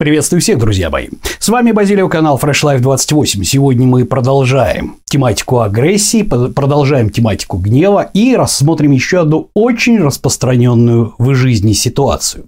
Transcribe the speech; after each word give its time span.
Приветствую 0.00 0.40
всех, 0.40 0.60
друзья 0.60 0.90
мои. 0.90 1.08
С 1.40 1.48
вами 1.48 1.72
Базилио, 1.72 2.08
канал 2.08 2.38
Fresh 2.40 2.62
Life 2.62 2.78
28. 2.78 3.42
Сегодня 3.42 3.84
мы 3.84 4.04
продолжаем 4.04 4.98
тематику 5.06 5.58
агрессии, 5.58 6.22
продолжаем 6.22 7.10
тематику 7.10 7.56
гнева 7.56 8.08
и 8.14 8.36
рассмотрим 8.36 8.92
еще 8.92 9.22
одну 9.22 9.50
очень 9.54 9.98
распространенную 9.98 11.16
в 11.18 11.34
жизни 11.34 11.72
ситуацию. 11.72 12.46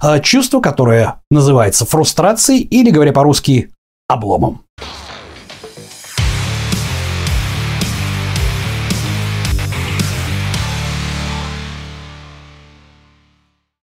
А, 0.00 0.18
чувство, 0.20 0.60
которое 0.60 1.16
называется 1.30 1.84
фрустрацией 1.84 2.62
или, 2.62 2.88
говоря 2.88 3.12
по-русски, 3.12 3.68
обломом. 4.08 4.62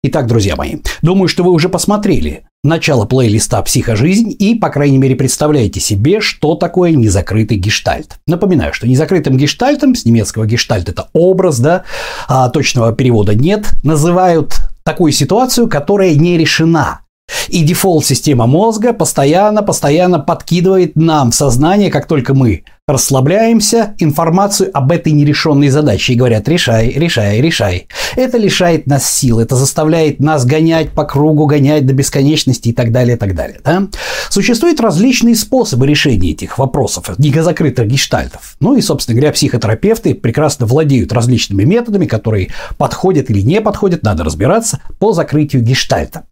Итак, 0.03 0.27
друзья 0.27 0.55
мои, 0.55 0.77
думаю, 1.01 1.27
что 1.27 1.43
вы 1.43 1.51
уже 1.51 1.67
посмотрели 1.67 2.45
начало 2.67 3.05
плейлиста 3.05 3.61
«Психожизнь» 3.63 4.35
и, 4.37 4.55
по 4.55 4.69
крайней 4.69 4.97
мере, 4.97 5.15
представляете 5.15 5.79
себе, 5.79 6.21
что 6.21 6.55
такое 6.55 6.91
незакрытый 6.91 7.57
гештальт. 7.57 8.19
Напоминаю, 8.27 8.73
что 8.73 8.87
незакрытым 8.87 9.37
гештальтом, 9.37 9.95
с 9.95 10.05
немецкого 10.05 10.45
гештальт 10.45 10.89
это 10.89 11.09
образ, 11.13 11.59
да, 11.59 11.83
а 12.27 12.49
точного 12.49 12.93
перевода 12.93 13.33
нет, 13.33 13.69
называют 13.83 14.53
такую 14.83 15.11
ситуацию, 15.11 15.67
которая 15.67 16.13
не 16.15 16.37
решена. 16.37 17.01
И 17.49 17.63
дефолт-система 17.63 18.45
мозга 18.45 18.93
постоянно-постоянно 18.93 20.19
подкидывает 20.19 20.95
нам 20.95 21.31
в 21.31 21.35
сознание, 21.35 21.89
как 21.89 22.07
только 22.07 22.33
мы 22.33 22.63
расслабляемся, 22.87 23.95
информацию 23.97 24.69
об 24.73 24.93
этой 24.93 25.11
нерешенной 25.11 25.67
задаче 25.67 26.13
и 26.13 26.15
говорят 26.15 26.47
«решай, 26.47 26.89
решай, 26.89 27.41
решай». 27.41 27.87
Это 28.15 28.37
лишает 28.37 28.87
нас 28.87 29.09
сил, 29.09 29.39
это 29.39 29.57
заставляет 29.57 30.21
нас 30.21 30.45
гонять 30.45 30.91
по 30.91 31.03
кругу, 31.03 31.47
гонять 31.47 31.85
до 31.85 31.93
бесконечности 31.93 32.69
и 32.69 32.73
так 32.73 32.93
далее, 32.93 33.17
и 33.17 33.19
так 33.19 33.35
далее. 33.35 33.59
Да? 33.63 33.87
Существуют 34.29 34.79
различные 34.79 35.35
способы 35.35 35.85
решения 35.85 36.31
этих 36.31 36.57
вопросов, 36.57 37.11
закрытых 37.17 37.87
гештальтов. 37.87 38.55
Ну 38.61 38.77
и, 38.77 38.81
собственно 38.81 39.15
говоря, 39.17 39.33
психотерапевты 39.33 40.15
прекрасно 40.15 40.65
владеют 40.65 41.11
различными 41.11 41.63
методами, 41.63 42.05
которые 42.05 42.49
подходят 42.77 43.29
или 43.29 43.41
не 43.41 43.59
подходят, 43.59 44.03
надо 44.03 44.23
разбираться, 44.23 44.79
по 44.99 45.11
закрытию 45.11 45.61
гештальта. 45.61 46.23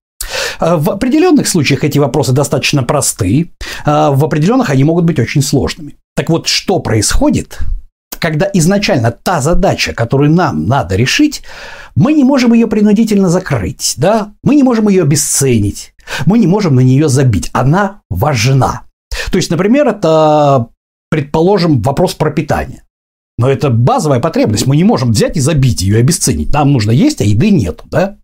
Э, 0.59 0.75
в 0.75 0.89
определенных 0.89 1.47
случаях 1.47 1.83
эти 1.83 1.99
вопросы 1.99 2.31
достаточно 2.31 2.83
просты, 2.83 3.51
э, 3.85 4.09
в 4.11 4.23
определенных 4.23 4.69
они 4.69 4.83
могут 4.83 5.05
быть 5.05 5.19
очень 5.19 5.41
сложными. 5.41 5.95
Так 6.15 6.29
вот, 6.29 6.47
что 6.47 6.79
происходит, 6.79 7.59
когда 8.19 8.49
изначально 8.53 9.11
та 9.11 9.41
задача, 9.41 9.93
которую 9.93 10.31
нам 10.31 10.65
надо 10.65 10.95
решить, 10.95 11.43
мы 11.95 12.13
не 12.13 12.23
можем 12.23 12.53
ее 12.53 12.67
принудительно 12.67 13.29
закрыть, 13.29 13.93
да? 13.97 14.31
Мы 14.43 14.55
не 14.55 14.63
можем 14.63 14.89
ее 14.89 15.03
обесценить, 15.03 15.93
мы 16.25 16.39
не 16.39 16.47
можем 16.47 16.75
на 16.75 16.79
нее 16.81 17.09
забить. 17.09 17.49
Она 17.53 18.01
важна. 18.09 18.83
То 19.31 19.37
есть, 19.37 19.51
например, 19.51 19.87
это, 19.87 20.67
предположим, 21.09 21.81
вопрос 21.81 22.13
про 22.13 22.31
питание. 22.31 22.83
Но 23.37 23.49
это 23.49 23.69
базовая 23.69 24.19
потребность. 24.19 24.65
Мы 24.65 24.77
не 24.77 24.85
можем 24.85 25.11
взять 25.11 25.35
и 25.35 25.41
забить 25.41 25.81
ее, 25.81 25.99
обесценить. 25.99 26.53
Нам 26.53 26.71
нужно 26.71 26.91
есть, 26.91 27.21
а 27.21 27.25
еды 27.25 27.49
нету, 27.49 27.83
да? 27.91 28.17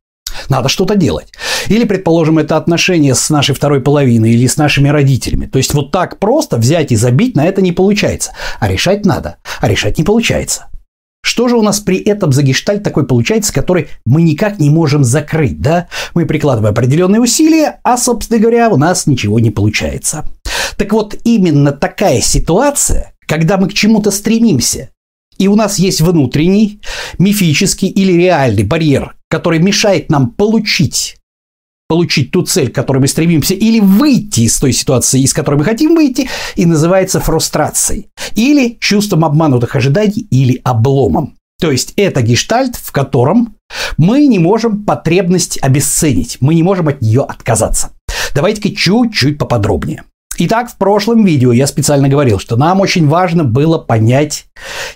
Надо 0.49 0.69
что-то 0.69 0.95
делать. 0.95 1.31
Или, 1.67 1.85
предположим, 1.85 2.39
это 2.39 2.57
отношения 2.57 3.15
с 3.15 3.29
нашей 3.29 3.55
второй 3.55 3.81
половиной 3.81 4.31
или 4.31 4.47
с 4.47 4.57
нашими 4.57 4.89
родителями. 4.89 5.45
То 5.45 5.57
есть 5.57 5.73
вот 5.73 5.91
так 5.91 6.19
просто 6.19 6.57
взять 6.57 6.91
и 6.91 6.95
забить 6.95 7.35
на 7.35 7.45
это 7.45 7.61
не 7.61 7.71
получается. 7.71 8.31
А 8.59 8.67
решать 8.67 9.05
надо. 9.05 9.37
А 9.59 9.67
решать 9.67 9.97
не 9.97 10.03
получается. 10.03 10.67
Что 11.23 11.47
же 11.47 11.55
у 11.55 11.61
нас 11.61 11.79
при 11.79 11.97
этом 11.97 12.31
за 12.31 12.41
гештальт 12.41 12.83
такой 12.83 13.05
получается, 13.05 13.53
который 13.53 13.89
мы 14.05 14.23
никак 14.23 14.59
не 14.59 14.69
можем 14.69 15.03
закрыть, 15.03 15.61
да? 15.61 15.87
Мы 16.15 16.25
прикладываем 16.25 16.73
определенные 16.73 17.21
усилия, 17.21 17.79
а, 17.83 17.97
собственно 17.97 18.39
говоря, 18.39 18.69
у 18.69 18.77
нас 18.77 19.05
ничего 19.05 19.39
не 19.39 19.51
получается. 19.51 20.25
Так 20.77 20.93
вот, 20.93 21.15
именно 21.23 21.71
такая 21.71 22.21
ситуация, 22.21 23.13
когда 23.27 23.57
мы 23.57 23.69
к 23.69 23.73
чему-то 23.73 24.09
стремимся, 24.09 24.89
и 25.37 25.47
у 25.47 25.55
нас 25.55 25.77
есть 25.79 26.01
внутренний, 26.01 26.81
мифический 27.19 27.87
или 27.87 28.13
реальный 28.13 28.63
барьер, 28.63 29.15
который 29.31 29.59
мешает 29.59 30.11
нам 30.11 30.31
получить 30.31 31.17
получить 31.87 32.31
ту 32.31 32.43
цель, 32.43 32.69
к 32.69 32.75
которой 32.75 32.99
мы 32.99 33.07
стремимся, 33.09 33.53
или 33.53 33.81
выйти 33.81 34.41
из 34.41 34.57
той 34.57 34.71
ситуации, 34.71 35.19
из 35.19 35.33
которой 35.33 35.55
мы 35.55 35.65
хотим 35.65 35.93
выйти, 35.93 36.29
и 36.55 36.65
называется 36.65 37.19
фрустрацией. 37.19 38.07
Или 38.33 38.77
чувством 38.79 39.25
обманутых 39.25 39.75
ожиданий, 39.75 40.25
или 40.31 40.61
обломом. 40.63 41.35
То 41.59 41.69
есть 41.69 41.91
это 41.97 42.21
гештальт, 42.21 42.77
в 42.77 42.93
котором 42.93 43.57
мы 43.97 44.25
не 44.25 44.39
можем 44.39 44.85
потребность 44.85 45.59
обесценить, 45.61 46.37
мы 46.39 46.55
не 46.55 46.63
можем 46.63 46.87
от 46.87 47.01
нее 47.01 47.23
отказаться. 47.23 47.91
Давайте-ка 48.33 48.73
чуть-чуть 48.73 49.37
поподробнее. 49.37 50.05
Итак, 50.43 50.71
в 50.71 50.77
прошлом 50.77 51.23
видео 51.23 51.51
я 51.51 51.67
специально 51.67 52.09
говорил, 52.09 52.39
что 52.39 52.55
нам 52.57 52.81
очень 52.81 53.07
важно 53.07 53.43
было 53.43 53.77
понять 53.77 54.45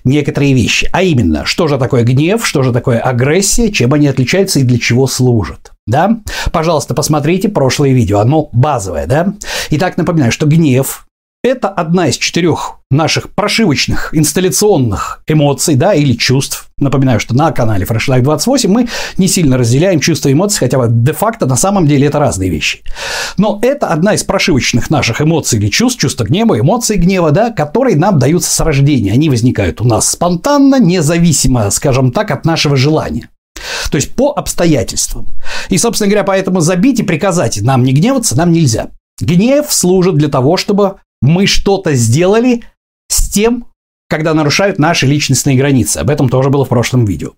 некоторые 0.04 0.56
вещи. 0.56 0.90
А 0.92 1.04
именно, 1.04 1.46
что 1.46 1.68
же 1.68 1.78
такое 1.78 2.04
гнев, 2.04 2.44
что 2.44 2.64
же 2.64 2.74
такое 2.74 2.98
агрессия, 2.98 3.72
чем 3.72 3.94
они 3.94 4.08
отличаются 4.08 4.60
и 4.60 4.64
для 4.64 4.80
чего 4.80 5.06
служат. 5.06 5.74
Да? 5.86 6.18
Пожалуйста, 6.52 6.96
посмотрите 6.96 7.48
прошлое 7.48 7.92
видео, 7.92 8.22
оно 8.22 8.50
базовое, 8.54 9.06
да? 9.06 9.36
Итак, 9.70 9.98
напоминаю, 9.98 10.32
что 10.32 10.48
гнев 10.48 11.05
это 11.46 11.70
одна 11.70 12.08
из 12.08 12.18
четырех 12.18 12.80
наших 12.90 13.30
прошивочных 13.30 14.10
инсталляционных 14.14 15.22
эмоций, 15.28 15.76
да, 15.76 15.94
или 15.94 16.14
чувств. 16.14 16.68
Напоминаю, 16.78 17.20
что 17.20 17.36
на 17.36 17.52
канале 17.52 17.86
Fresh 17.86 18.10
Life 18.10 18.22
28 18.22 18.70
мы 18.70 18.88
не 19.18 19.28
сильно 19.28 19.58
разделяем 19.58 20.00
чувства 20.00 20.30
и 20.30 20.34
эмоции, 20.34 20.60
хотя 20.60 20.78
бы 20.78 20.88
де-факто 20.90 21.46
на 21.46 21.56
самом 21.56 21.88
деле 21.88 22.08
это 22.08 22.20
разные 22.20 22.50
вещи. 22.50 22.82
Но 23.38 23.60
это 23.62 23.88
одна 23.88 24.14
из 24.14 24.24
прошивочных 24.24 24.90
наших 24.90 25.22
эмоций 25.22 25.60
или 25.60 25.70
чувств, 25.70 26.02
чувства 26.02 26.24
гнева, 26.24 26.60
эмоции 26.60 26.96
гнева, 26.98 27.32
да, 27.32 27.52
которые 27.52 27.96
нам 27.96 28.18
даются 28.18 28.52
с 28.52 28.60
рождения. 28.60 29.14
Они 29.14 29.30
возникают 29.30 29.82
у 29.82 29.84
нас 29.84 30.10
спонтанно, 30.10 30.80
независимо, 30.80 31.70
скажем 31.70 32.12
так, 32.12 32.32
от 32.32 32.46
нашего 32.46 32.76
желания. 32.76 33.30
То 33.92 33.96
есть 33.96 34.16
по 34.16 34.32
обстоятельствам. 34.32 35.28
И, 35.70 35.78
собственно 35.78 36.10
говоря, 36.10 36.24
поэтому 36.24 36.60
забить 36.60 37.00
и 37.00 37.04
приказать 37.04 37.62
нам 37.62 37.84
не 37.84 37.94
гневаться 37.94 38.36
нам 38.36 38.52
нельзя. 38.52 38.90
Гнев 39.20 39.68
служит 39.72 40.16
для 40.16 40.28
того, 40.28 40.58
чтобы 40.58 40.96
мы 41.22 41.48
что-то 41.48 41.94
сделали 41.94 42.64
с 43.10 43.30
тем, 43.30 43.68
когда 44.10 44.34
нарушают 44.34 44.80
наши 44.80 45.06
личностные 45.06 45.58
границы. 45.58 45.98
Об 45.98 46.10
этом 46.10 46.30
тоже 46.30 46.50
было 46.50 46.66
в 46.66 46.70
прошлом 46.70 47.06
видео. 47.06 47.32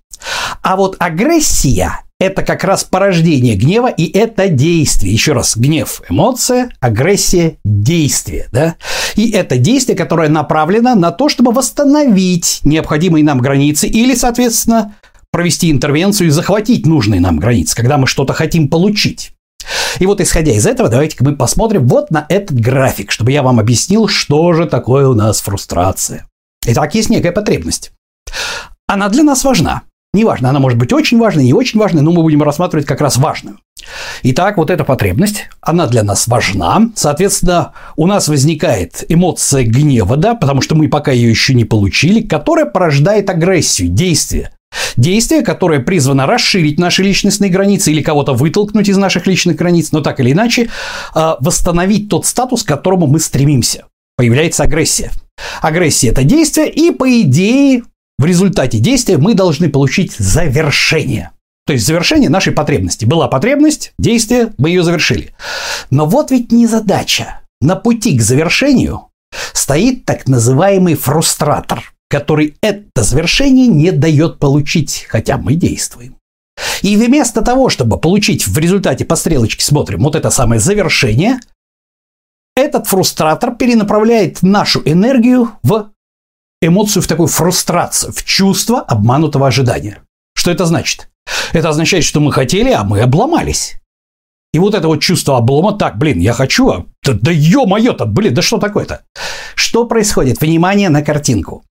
А 0.61 0.75
вот 0.75 0.95
агрессия– 0.99 2.01
это 2.19 2.43
как 2.43 2.63
раз 2.63 2.83
порождение 2.83 3.55
гнева, 3.55 3.87
и 3.87 4.05
это 4.05 4.49
действие. 4.49 5.13
Еще 5.13 5.33
раз, 5.33 5.55
гнев– 5.55 6.01
эмоция, 6.09 6.69
агрессия– 6.79 7.57
действие. 7.63 8.47
Да? 8.51 8.75
И 9.15 9.31
это 9.31 9.57
действие, 9.57 9.97
которое 9.97 10.29
направлено 10.29 10.95
на 10.95 11.11
то, 11.11 11.29
чтобы 11.29 11.51
восстановить 11.51 12.61
необходимые 12.63 13.23
нам 13.23 13.39
границы 13.39 13.87
или, 13.87 14.15
соответственно, 14.15 14.95
провести 15.31 15.71
интервенцию 15.71 16.27
и 16.27 16.31
захватить 16.31 16.85
нужные 16.85 17.21
нам 17.21 17.37
границы, 17.37 17.75
когда 17.75 17.97
мы 17.97 18.07
что-то 18.07 18.33
хотим 18.33 18.67
получить. 18.67 19.33
И 19.99 20.05
вот 20.05 20.21
исходя 20.21 20.51
из 20.51 20.65
этого, 20.65 20.89
давайте-ка 20.89 21.23
мы 21.23 21.35
посмотрим 21.35 21.87
вот 21.87 22.11
на 22.11 22.25
этот 22.29 22.59
график, 22.59 23.11
чтобы 23.11 23.31
я 23.31 23.43
вам 23.43 23.59
объяснил, 23.59 24.07
что 24.07 24.53
же 24.53 24.65
такое 24.65 25.07
у 25.07 25.13
нас 25.13 25.41
фрустрация. 25.41 26.25
Итак, 26.65 26.95
есть 26.95 27.09
некая 27.09 27.31
потребность. 27.31 27.91
Она 28.87 29.09
для 29.09 29.23
нас 29.23 29.43
важна. 29.43 29.83
Неважно, 30.13 30.49
она 30.49 30.59
может 30.59 30.79
быть 30.79 30.93
очень 30.93 31.19
важной, 31.19 31.45
не 31.45 31.53
очень 31.53 31.79
важной, 31.79 32.01
но 32.01 32.11
мы 32.11 32.23
будем 32.23 32.41
рассматривать 32.41 32.85
как 32.85 33.01
раз 33.01 33.17
важную. 33.17 33.59
Итак, 34.23 34.57
вот 34.57 34.69
эта 34.69 34.83
потребность, 34.83 35.49
она 35.61 35.85
для 35.85 36.03
нас 36.03 36.27
важна. 36.27 36.89
Соответственно, 36.95 37.73
у 37.95 38.07
нас 38.07 38.27
возникает 38.27 39.03
эмоция 39.09 39.63
гнева, 39.63 40.17
да, 40.17 40.33
потому 40.33 40.61
что 40.61 40.75
мы 40.75 40.87
пока 40.89 41.11
ее 41.11 41.29
еще 41.29 41.53
не 41.53 41.65
получили, 41.65 42.21
которая 42.21 42.65
порождает 42.65 43.29
агрессию, 43.29 43.89
действие. 43.89 44.51
Действие, 44.95 45.41
которое 45.41 45.79
призвано 45.79 46.25
расширить 46.25 46.79
наши 46.79 47.03
личностные 47.03 47.51
границы 47.51 47.91
или 47.91 48.01
кого-то 48.01 48.33
вытолкнуть 48.33 48.89
из 48.89 48.97
наших 48.97 49.27
личных 49.27 49.55
границ, 49.55 49.91
но 49.91 50.01
так 50.01 50.19
или 50.19 50.31
иначе 50.31 50.69
а, 51.13 51.37
восстановить 51.39 52.09
тот 52.09 52.25
статус, 52.25 52.63
к 52.63 52.67
которому 52.67 53.07
мы 53.07 53.19
стремимся. 53.19 53.85
Появляется 54.15 54.63
агрессия. 54.63 55.11
Агрессия– 55.61 56.07
это 56.09 56.23
действие, 56.23 56.69
и 56.69 56.91
по 56.91 57.21
идее 57.21 57.83
в 58.17 58.25
результате 58.25 58.79
действия 58.79 59.17
мы 59.17 59.35
должны 59.35 59.69
получить 59.69 60.13
завершение. 60.13 61.31
То 61.67 61.73
есть 61.73 61.85
завершение 61.85 62.29
нашей 62.29 62.53
потребности. 62.53 63.05
Была 63.05 63.27
потребность, 63.27 63.93
действие, 63.99 64.53
мы 64.57 64.69
ее 64.69 64.83
завершили. 64.83 65.35
Но 65.91 66.05
вот 66.05 66.31
ведь 66.31 66.51
не 66.51 66.65
задача. 66.65 67.41
На 67.61 67.75
пути 67.75 68.17
к 68.17 68.21
завершению 68.21 69.09
стоит 69.53 70.05
так 70.05 70.27
называемый 70.27 70.95
фрустратор– 70.95 71.93
который 72.09 72.55
это 72.61 73.03
завершение 73.03 73.67
не 73.67 73.91
дает 73.91 74.39
получить, 74.39 75.05
хотя 75.09 75.37
мы 75.37 75.55
действуем. 75.55 76.15
И 76.81 76.95
вместо 76.95 77.41
того, 77.41 77.69
чтобы 77.69 77.99
получить 77.99 78.47
в 78.47 78.57
результате 78.57 79.05
по 79.05 79.15
стрелочке 79.15 79.63
смотрим 79.63 80.03
вот 80.03 80.15
это 80.15 80.29
самое 80.29 80.59
завершение, 80.59 81.39
этот 82.55 82.87
фрустратор 82.87 83.55
перенаправляет 83.55 84.41
нашу 84.41 84.81
энергию 84.83 85.51
в 85.63 85.91
эмоцию, 86.61 87.03
в 87.03 87.07
такую 87.07 87.27
фрустрацию, 87.27 88.11
в 88.11 88.23
чувство 88.23 88.81
обманутого 88.81 89.47
ожидания. 89.47 90.01
Что 90.35 90.51
это 90.51 90.65
значит? 90.65 91.09
Это 91.53 91.69
означает, 91.69 92.03
что 92.03 92.19
мы 92.19 92.31
хотели, 92.31 92.71
а 92.71 92.83
мы 92.83 93.01
обломались. 93.01 93.79
И 94.53 94.59
вот 94.59 94.73
это 94.73 94.87
вот 94.87 95.01
чувство 95.01 95.37
облома, 95.37 95.73
так, 95.73 95.97
блин, 95.97 96.19
я 96.19 96.33
хочу, 96.33 96.69
а, 96.69 96.85
да, 97.03 97.13
да 97.13 97.31
ё-моё-то, 97.31 98.05
блин, 98.05 98.33
да 98.33 98.41
что 98.41 98.57
такое-то? 98.57 99.03
Что 99.55 99.85
происходит? 99.85 100.41
Внимание 100.41 100.89
на 100.89 101.03
картинку. 101.03 101.63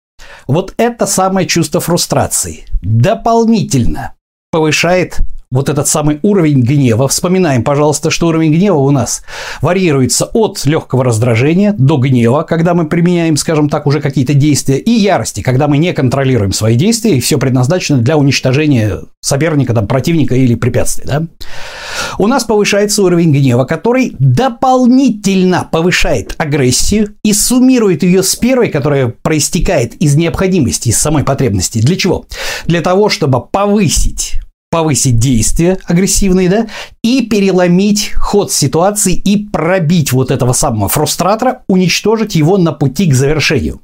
Вот 0.46 0.74
это 0.76 1.06
самое 1.06 1.46
чувство 1.46 1.80
фрустрации 1.80 2.64
дополнительно 2.82 4.14
повышает 4.50 5.20
вот 5.54 5.68
этот 5.68 5.86
самый 5.86 6.18
уровень 6.22 6.62
гнева. 6.62 7.06
Вспоминаем, 7.06 7.62
пожалуйста, 7.62 8.10
что 8.10 8.26
уровень 8.26 8.52
гнева 8.52 8.78
у 8.78 8.90
нас 8.90 9.22
варьируется 9.62 10.24
от 10.26 10.64
легкого 10.66 11.04
раздражения 11.04 11.72
до 11.78 11.96
гнева, 11.96 12.42
когда 12.42 12.74
мы 12.74 12.88
применяем, 12.88 13.36
скажем 13.36 13.68
так, 13.68 13.86
уже 13.86 14.00
какие-то 14.00 14.34
действия, 14.34 14.78
и 14.78 14.90
ярости, 14.90 15.42
когда 15.42 15.68
мы 15.68 15.78
не 15.78 15.92
контролируем 15.92 16.52
свои 16.52 16.74
действия, 16.74 17.16
и 17.16 17.20
все 17.20 17.38
предназначено 17.38 17.98
для 17.98 18.16
уничтожения 18.16 18.98
соперника, 19.20 19.74
там, 19.74 19.86
противника 19.86 20.34
или 20.34 20.56
препятствий. 20.56 21.04
Да? 21.06 21.22
У 22.18 22.26
нас 22.26 22.44
повышается 22.44 23.02
уровень 23.02 23.32
гнева, 23.32 23.64
который 23.64 24.14
дополнительно 24.18 25.68
повышает 25.70 26.34
агрессию 26.38 27.16
и 27.22 27.32
суммирует 27.32 28.02
ее 28.02 28.22
с 28.22 28.36
первой, 28.36 28.68
которая 28.68 29.08
проистекает 29.08 29.94
из 29.94 30.14
необходимости, 30.14 30.90
из 30.90 30.98
самой 30.98 31.24
потребности. 31.24 31.78
Для 31.78 31.96
чего? 31.96 32.26
Для 32.66 32.80
того, 32.80 33.08
чтобы 33.08 33.44
повысить 33.44 34.40
повысить 34.70 35.20
действия 35.20 35.78
агрессивные, 35.84 36.48
да, 36.48 36.66
и 37.00 37.24
переломить 37.28 38.12
ход 38.16 38.50
ситуации 38.50 39.14
и 39.14 39.46
пробить 39.46 40.10
вот 40.10 40.32
этого 40.32 40.52
самого 40.52 40.88
фрустратора, 40.88 41.62
уничтожить 41.68 42.34
его 42.34 42.58
на 42.58 42.72
пути 42.72 43.08
к 43.08 43.14
завершению. 43.14 43.82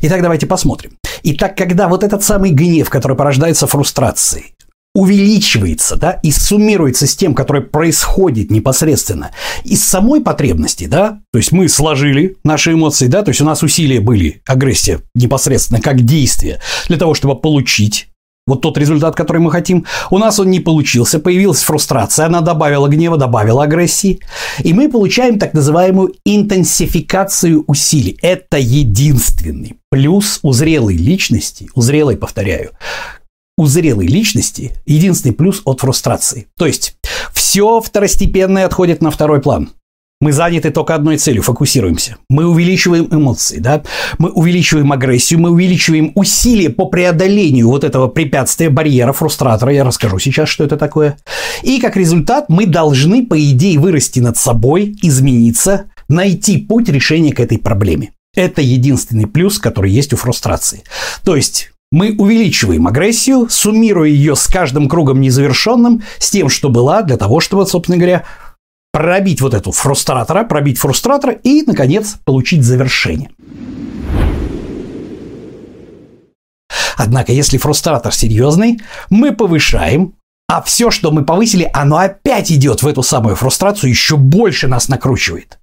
Итак, 0.00 0.22
давайте 0.22 0.46
посмотрим. 0.46 0.92
Итак, 1.24 1.56
когда 1.56 1.88
вот 1.88 2.04
этот 2.04 2.22
самый 2.22 2.52
гнев, 2.52 2.88
который 2.88 3.16
порождается 3.16 3.66
фрустрацией, 3.66 4.54
увеличивается, 4.98 5.94
да, 5.94 6.18
и 6.24 6.32
суммируется 6.32 7.06
с 7.06 7.14
тем, 7.14 7.32
которое 7.32 7.60
происходит 7.60 8.50
непосредственно 8.50 9.30
из 9.62 9.84
самой 9.84 10.20
потребности, 10.20 10.88
да, 10.88 11.20
то 11.32 11.38
есть 11.38 11.52
мы 11.52 11.68
сложили 11.68 12.36
наши 12.42 12.72
эмоции, 12.72 13.06
да, 13.06 13.22
то 13.22 13.28
есть 13.28 13.40
у 13.40 13.44
нас 13.44 13.62
усилия 13.62 14.00
были, 14.00 14.42
агрессия 14.44 14.98
непосредственно 15.14 15.80
как 15.80 16.00
действие 16.04 16.58
для 16.88 16.96
того, 16.96 17.14
чтобы 17.14 17.40
получить 17.40 18.08
вот 18.48 18.60
тот 18.62 18.76
результат, 18.76 19.14
который 19.14 19.38
мы 19.38 19.52
хотим. 19.52 19.84
У 20.10 20.18
нас 20.18 20.40
он 20.40 20.50
не 20.50 20.58
получился, 20.58 21.20
появилась 21.20 21.62
фрустрация, 21.62 22.26
она 22.26 22.40
добавила 22.40 22.88
гнева, 22.88 23.18
добавила 23.18 23.64
агрессии. 23.64 24.20
И 24.64 24.72
мы 24.72 24.88
получаем 24.88 25.38
так 25.38 25.52
называемую 25.52 26.14
интенсификацию 26.24 27.62
усилий. 27.66 28.18
Это 28.22 28.56
единственный 28.56 29.76
плюс 29.90 30.40
у 30.42 30.52
зрелой 30.52 30.96
личности, 30.96 31.68
у 31.74 31.82
зрелой, 31.82 32.16
повторяю, 32.16 32.70
у 33.58 33.66
зрелой 33.66 34.06
личности 34.06 34.72
единственный 34.86 35.32
плюс 35.32 35.60
от 35.64 35.80
фрустрации. 35.80 36.46
То 36.56 36.64
есть 36.64 36.96
все 37.34 37.80
второстепенное 37.80 38.64
отходит 38.64 39.02
на 39.02 39.10
второй 39.10 39.42
план. 39.42 39.70
Мы 40.20 40.32
заняты 40.32 40.70
только 40.70 40.96
одной 40.96 41.16
целью, 41.16 41.42
фокусируемся. 41.42 42.16
Мы 42.28 42.44
увеличиваем 42.46 43.08
эмоции, 43.10 43.58
да? 43.58 43.82
мы 44.18 44.30
увеличиваем 44.30 44.90
агрессию, 44.90 45.38
мы 45.38 45.50
увеличиваем 45.50 46.10
усилия 46.16 46.70
по 46.70 46.86
преодолению 46.86 47.68
вот 47.68 47.84
этого 47.84 48.08
препятствия, 48.08 48.68
барьера, 48.68 49.12
фрустратора. 49.12 49.72
Я 49.72 49.84
расскажу 49.84 50.18
сейчас, 50.18 50.48
что 50.48 50.64
это 50.64 50.76
такое. 50.76 51.18
И 51.62 51.80
как 51.80 51.96
результат 51.96 52.46
мы 52.48 52.66
должны, 52.66 53.26
по 53.26 53.38
идее, 53.40 53.78
вырасти 53.78 54.18
над 54.18 54.36
собой, 54.36 54.96
измениться, 55.02 55.84
найти 56.08 56.58
путь 56.58 56.88
решения 56.88 57.32
к 57.32 57.38
этой 57.38 57.58
проблеме. 57.58 58.10
Это 58.34 58.60
единственный 58.60 59.26
плюс, 59.26 59.58
который 59.58 59.90
есть 59.92 60.12
у 60.12 60.16
фрустрации. 60.16 60.82
То 61.24 61.36
есть 61.36 61.70
мы 61.90 62.14
увеличиваем 62.18 62.86
агрессию, 62.86 63.48
суммируя 63.48 64.08
ее 64.08 64.36
с 64.36 64.46
каждым 64.46 64.88
кругом 64.88 65.20
незавершенным, 65.20 66.02
с 66.18 66.30
тем, 66.30 66.48
что 66.48 66.68
была, 66.68 67.02
для 67.02 67.16
того, 67.16 67.40
чтобы, 67.40 67.66
собственно 67.66 67.96
говоря, 67.96 68.24
пробить 68.92 69.40
вот 69.40 69.54
эту 69.54 69.72
фрустратора, 69.72 70.44
пробить 70.44 70.78
фрустратора 70.78 71.32
и, 71.32 71.62
наконец, 71.62 72.16
получить 72.24 72.62
завершение. 72.62 73.30
Однако, 76.96 77.32
если 77.32 77.58
фрустратор 77.58 78.12
серьезный, 78.12 78.80
мы 79.08 79.32
повышаем, 79.32 80.14
а 80.48 80.62
все, 80.62 80.90
что 80.90 81.10
мы 81.10 81.24
повысили, 81.24 81.70
оно 81.72 81.98
опять 81.98 82.50
идет 82.50 82.82
в 82.82 82.86
эту 82.86 83.02
самую 83.02 83.36
фрустрацию, 83.36 83.90
еще 83.90 84.16
больше 84.16 84.66
нас 84.66 84.88
накручивает. 84.88 85.58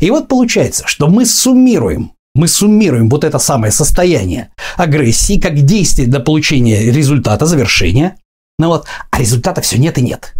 И 0.00 0.10
вот 0.10 0.28
получается, 0.28 0.86
что 0.86 1.08
мы 1.08 1.24
суммируем 1.24 2.12
мы 2.38 2.48
суммируем 2.48 3.08
вот 3.08 3.24
это 3.24 3.38
самое 3.38 3.72
состояние 3.72 4.50
агрессии 4.76 5.38
как 5.38 5.54
действие 5.60 6.08
для 6.08 6.20
получения 6.20 6.90
результата, 6.90 7.44
завершения. 7.46 8.16
Ну 8.58 8.68
вот, 8.68 8.86
а 9.10 9.18
результата 9.18 9.60
все 9.60 9.78
нет 9.78 9.98
и 9.98 10.02
нет. 10.02 10.34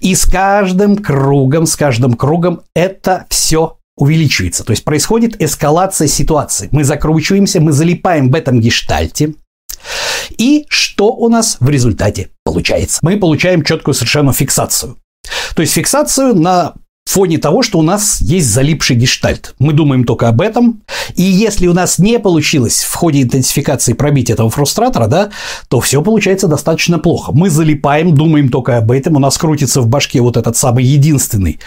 И 0.00 0.14
с 0.14 0.24
каждым 0.24 0.96
кругом, 0.96 1.66
с 1.66 1.76
каждым 1.76 2.14
кругом 2.14 2.62
это 2.74 3.26
все 3.28 3.78
увеличивается. 3.96 4.64
То 4.64 4.70
есть 4.72 4.84
происходит 4.84 5.40
эскалация 5.40 6.08
ситуации. 6.08 6.68
Мы 6.72 6.84
закручиваемся, 6.84 7.60
мы 7.60 7.72
залипаем 7.72 8.30
в 8.30 8.34
этом 8.34 8.60
гештальте. 8.60 9.34
И 10.38 10.66
что 10.68 11.12
у 11.12 11.28
нас 11.28 11.58
в 11.60 11.68
результате 11.68 12.30
получается? 12.44 13.00
Мы 13.02 13.18
получаем 13.18 13.62
четкую 13.62 13.94
совершенно 13.94 14.32
фиксацию. 14.32 14.96
То 15.54 15.62
есть 15.62 15.74
фиксацию 15.74 16.34
на 16.34 16.74
фоне 17.14 17.38
того, 17.38 17.62
что 17.62 17.78
у 17.78 17.82
нас 17.82 18.20
есть 18.20 18.48
залипший 18.48 18.96
гештальт. 18.96 19.54
Мы 19.60 19.72
думаем 19.72 20.04
только 20.04 20.28
об 20.28 20.40
этом. 20.40 20.82
И 21.14 21.22
если 21.22 21.68
у 21.68 21.72
нас 21.72 21.98
не 22.00 22.18
получилось 22.18 22.82
в 22.82 22.92
ходе 22.92 23.22
интенсификации 23.22 23.92
пробить 23.92 24.30
этого 24.30 24.50
фрустратора, 24.50 25.06
да, 25.06 25.30
то 25.68 25.80
все 25.80 26.02
получается 26.02 26.48
достаточно 26.48 26.98
плохо. 26.98 27.30
Мы 27.32 27.50
залипаем, 27.50 28.16
думаем 28.16 28.48
только 28.48 28.78
об 28.78 28.90
этом, 28.90 29.14
у 29.14 29.20
нас 29.20 29.38
крутится 29.38 29.80
в 29.80 29.86
башке 29.86 30.20
вот 30.22 30.36
этот 30.36 30.56
самый 30.56 30.82
единственный, 30.82 31.60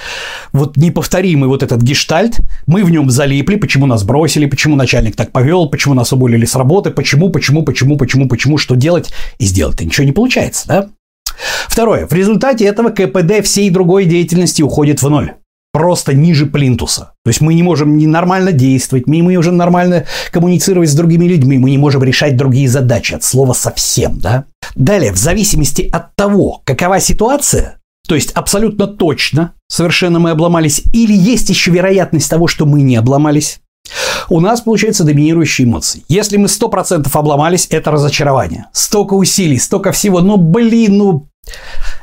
вот 0.52 0.76
неповторимый 0.76 1.48
вот 1.48 1.64
этот 1.64 1.82
гештальт, 1.82 2.42
мы 2.66 2.84
в 2.84 2.90
нем 2.90 3.10
залипли, 3.10 3.56
почему 3.56 3.86
нас 3.86 4.04
бросили, 4.04 4.48
почему 4.48 4.76
начальник 4.76 5.16
так 5.16 5.32
повел, 5.32 5.70
почему 5.70 5.94
нас 5.94 6.12
уволили 6.12 6.46
с 6.46 6.56
работы, 6.56 6.92
почему, 6.92 7.30
почему, 7.30 7.64
почему, 7.64 7.96
почему, 7.96 8.28
почему, 8.28 8.58
что 8.58 8.76
делать, 8.76 9.14
и 9.40 9.46
сделать-то 9.46 9.86
ничего 9.86 10.06
не 10.06 10.12
получается, 10.12 10.68
да? 10.68 10.90
Второе. 11.68 12.08
В 12.08 12.14
результате 12.14 12.66
этого 12.66 12.90
КПД 12.90 13.44
всей 13.44 13.70
другой 13.70 14.06
деятельности 14.06 14.62
уходит 14.62 15.02
в 15.02 15.10
ноль 15.10 15.34
просто 15.78 16.16
ниже 16.16 16.48
плинтуса. 16.48 17.14
То 17.24 17.30
есть 17.30 17.40
мы 17.40 17.54
не 17.54 17.62
можем 17.62 18.00
нормально 18.00 18.52
действовать, 18.52 19.06
мы 19.06 19.18
не 19.18 19.22
можем 19.22 19.58
нормально 19.58 20.06
коммуницировать 20.32 20.90
с 20.90 20.96
другими 20.96 21.26
людьми, 21.26 21.60
мы 21.60 21.70
не 21.70 21.78
можем 21.78 22.04
решать 22.04 22.36
другие 22.36 22.68
задачи 22.68 23.14
от 23.14 23.24
слова 23.24 23.54
совсем, 23.54 24.18
да? 24.18 24.46
Далее, 24.74 25.12
в 25.12 25.18
зависимости 25.18 25.88
от 25.92 26.16
того, 26.16 26.62
какова 26.66 27.00
ситуация, 27.00 27.80
то 28.08 28.16
есть 28.16 28.32
абсолютно 28.32 28.88
точно 28.88 29.54
совершенно 29.68 30.18
мы 30.18 30.32
обломались, 30.32 30.82
или 30.94 31.14
есть 31.14 31.50
еще 31.50 31.70
вероятность 31.70 32.28
того, 32.28 32.48
что 32.48 32.66
мы 32.66 32.82
не 32.82 32.96
обломались, 32.96 33.60
у 34.30 34.40
нас 34.40 34.62
получается 34.62 35.04
доминирующие 35.04 35.68
эмоции. 35.68 36.04
Если 36.08 36.38
мы 36.38 36.48
100% 36.48 37.10
обломались, 37.12 37.68
это 37.70 37.92
разочарование. 37.92 38.68
Столько 38.74 39.14
усилий, 39.14 39.58
столько 39.58 39.92
всего, 39.92 40.22
ну 40.22 40.38
блин, 40.38 40.98
ну... 40.98 41.28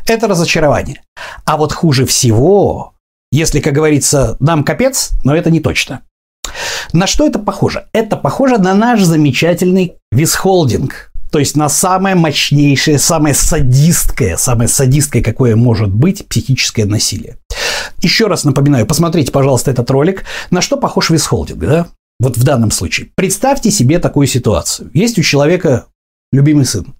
Это 0.06 0.26
разочарование. 0.26 1.02
А 1.44 1.56
вот 1.56 1.72
хуже 1.72 2.06
всего, 2.06 2.94
если, 3.30 3.60
как 3.60 3.74
говорится, 3.74 4.36
нам 4.40 4.64
капец, 4.64 5.10
но 5.22 5.36
это 5.36 5.50
не 5.50 5.60
точно. 5.60 6.00
На 6.92 7.06
что 7.06 7.26
это 7.26 7.38
похоже? 7.38 7.86
Это 7.92 8.16
похоже 8.16 8.58
на 8.58 8.74
наш 8.74 9.02
замечательный 9.02 9.96
висхолдинг. 10.12 11.10
То 11.30 11.40
есть 11.40 11.56
на 11.56 11.68
самое 11.68 12.14
мощнейшее, 12.14 12.98
самое 12.98 13.34
садистское, 13.34 14.36
самое 14.36 14.68
садистское, 14.68 15.20
какое 15.20 15.56
может 15.56 15.92
быть 15.92 16.28
психическое 16.28 16.84
насилие. 16.84 17.38
Еще 18.00 18.28
раз 18.28 18.44
напоминаю, 18.44 18.86
посмотрите, 18.86 19.32
пожалуйста, 19.32 19.72
этот 19.72 19.90
ролик. 19.90 20.24
На 20.50 20.60
что 20.60 20.76
похож 20.76 21.10
висхолдинг, 21.10 21.58
да? 21.58 21.88
Вот 22.20 22.36
в 22.36 22.44
данном 22.44 22.70
случае. 22.70 23.10
Представьте 23.16 23.70
себе 23.70 23.98
такую 23.98 24.26
ситуацию. 24.26 24.90
Есть 24.94 25.18
у 25.18 25.22
человека 25.22 25.86
любимый 26.32 26.64
сын. 26.64 26.94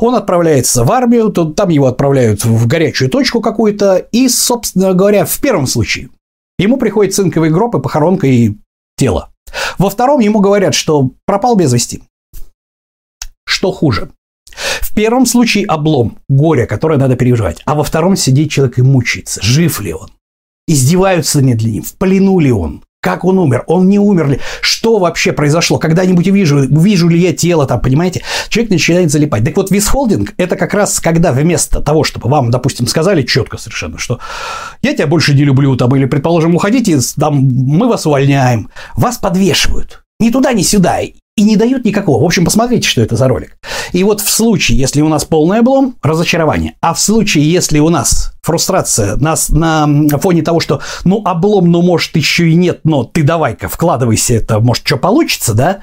Он 0.00 0.14
отправляется 0.14 0.84
в 0.84 0.90
армию, 0.90 1.30
то 1.30 1.52
там 1.52 1.68
его 1.68 1.86
отправляют 1.86 2.44
в 2.44 2.66
горячую 2.66 3.10
точку 3.10 3.40
какую-то, 3.40 3.96
и, 3.96 4.28
собственно 4.28 4.92
говоря, 4.92 5.24
в 5.24 5.38
первом 5.40 5.66
случае 5.66 6.10
ему 6.58 6.76
приходит 6.76 7.14
цинковый 7.14 7.50
гроб 7.50 7.76
и 7.76 7.80
похоронка 7.80 8.26
и 8.26 8.56
тело. 8.96 9.30
Во 9.78 9.90
втором 9.90 10.20
ему 10.20 10.40
говорят, 10.40 10.74
что 10.74 11.10
пропал 11.26 11.56
без 11.56 11.72
вести. 11.72 12.02
Что 13.46 13.72
хуже? 13.72 14.10
В 14.80 14.94
первом 14.94 15.26
случае 15.26 15.66
облом, 15.66 16.18
горе, 16.28 16.66
которое 16.66 16.98
надо 16.98 17.16
переживать, 17.16 17.60
а 17.64 17.74
во 17.74 17.82
втором 17.82 18.16
сидит 18.16 18.50
человек 18.50 18.78
и 18.78 18.82
мучается, 18.82 19.40
жив 19.42 19.80
ли 19.80 19.92
он. 19.92 20.10
Издеваются 20.66 21.40
над 21.40 21.60
ним, 21.62 21.82
в 21.82 21.94
плену 21.94 22.38
ли 22.38 22.52
он, 22.52 22.84
как 23.04 23.26
он 23.26 23.38
умер? 23.38 23.64
Он 23.66 23.86
не 23.86 23.98
умер 23.98 24.28
ли? 24.28 24.40
Что 24.62 24.98
вообще 24.98 25.32
произошло? 25.32 25.78
Когда-нибудь 25.78 26.26
увижу, 26.26 26.60
увижу 26.60 27.06
ли 27.06 27.18
я 27.18 27.34
тело 27.34 27.66
там, 27.66 27.80
понимаете? 27.80 28.22
Человек 28.48 28.70
начинает 28.70 29.10
залипать. 29.10 29.44
Так 29.44 29.54
вот, 29.58 29.70
висхолдинг– 29.70 30.32
это 30.38 30.56
как 30.56 30.72
раз 30.72 31.00
когда 31.00 31.30
вместо 31.30 31.82
того, 31.82 32.02
чтобы 32.02 32.30
вам, 32.30 32.50
допустим, 32.50 32.86
сказали 32.86 33.22
четко 33.22 33.58
совершенно, 33.58 33.98
что 33.98 34.20
я 34.80 34.94
тебя 34.94 35.06
больше 35.06 35.34
не 35.34 35.44
люблю, 35.44 35.76
там, 35.76 35.94
или, 35.94 36.06
предположим, 36.06 36.54
уходите, 36.54 36.98
там, 37.20 37.36
мы 37.36 37.88
вас 37.88 38.06
увольняем, 38.06 38.70
вас 38.96 39.18
подвешивают. 39.18 40.02
Ни 40.18 40.30
туда, 40.30 40.54
ни 40.54 40.62
сюда. 40.62 41.00
И 41.36 41.42
не 41.42 41.56
дают 41.56 41.84
никакого. 41.84 42.22
В 42.22 42.24
общем, 42.24 42.44
посмотрите, 42.44 42.88
что 42.88 43.02
это 43.02 43.16
за 43.16 43.26
ролик. 43.26 43.58
И 43.92 44.04
вот 44.04 44.20
в 44.20 44.30
случае, 44.30 44.78
если 44.78 45.00
у 45.00 45.08
нас 45.08 45.24
полный 45.24 45.58
облом, 45.58 45.96
разочарование. 46.02 46.74
А 46.80 46.94
в 46.94 47.00
случае, 47.00 47.50
если 47.50 47.80
у 47.80 47.88
нас 47.88 48.32
фрустрация 48.42 49.16
нас 49.16 49.48
на 49.48 49.86
фоне 50.18 50.42
того, 50.42 50.60
что 50.60 50.80
ну 51.04 51.22
облом, 51.24 51.70
ну 51.70 51.82
может 51.82 52.16
еще 52.16 52.48
и 52.48 52.54
нет, 52.54 52.80
но 52.84 53.04
ты 53.04 53.22
давай-ка 53.22 53.68
вкладывайся, 53.68 54.34
это 54.34 54.60
может 54.60 54.86
что 54.86 54.96
получится, 54.96 55.54
да? 55.54 55.80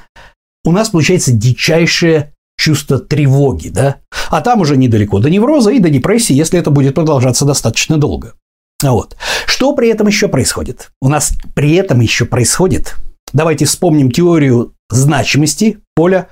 У 0.64 0.72
нас 0.72 0.90
получается 0.90 1.32
дичайшее 1.32 2.34
чувство 2.58 3.00
тревоги, 3.00 3.70
да? 3.70 3.98
А 4.30 4.42
там 4.42 4.62
уже 4.62 4.78
недалеко 4.78 5.20
до 5.20 5.30
невроза 5.30 5.72
и 5.72 5.80
до 5.80 5.90
депрессии, 5.90 6.34
если 6.34 6.60
это 6.60 6.70
будет 6.70 6.96
продолжаться 6.96 7.44
достаточно 7.44 7.98
долго. 7.98 8.36
Вот. 8.82 9.18
Что 9.48 9.74
при 9.74 9.90
этом 9.90 10.08
еще 10.08 10.28
происходит? 10.28 10.92
У 11.02 11.10
нас 11.10 11.34
при 11.56 11.74
этом 11.74 12.00
еще 12.00 12.26
происходит 12.26 12.96
Давайте 13.34 13.64
вспомним 13.64 14.12
теорию 14.12 14.74
значимости 14.92 15.80
поля 15.96 16.28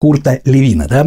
Курта 0.00 0.40
Левина, 0.44 0.86
да? 0.86 1.06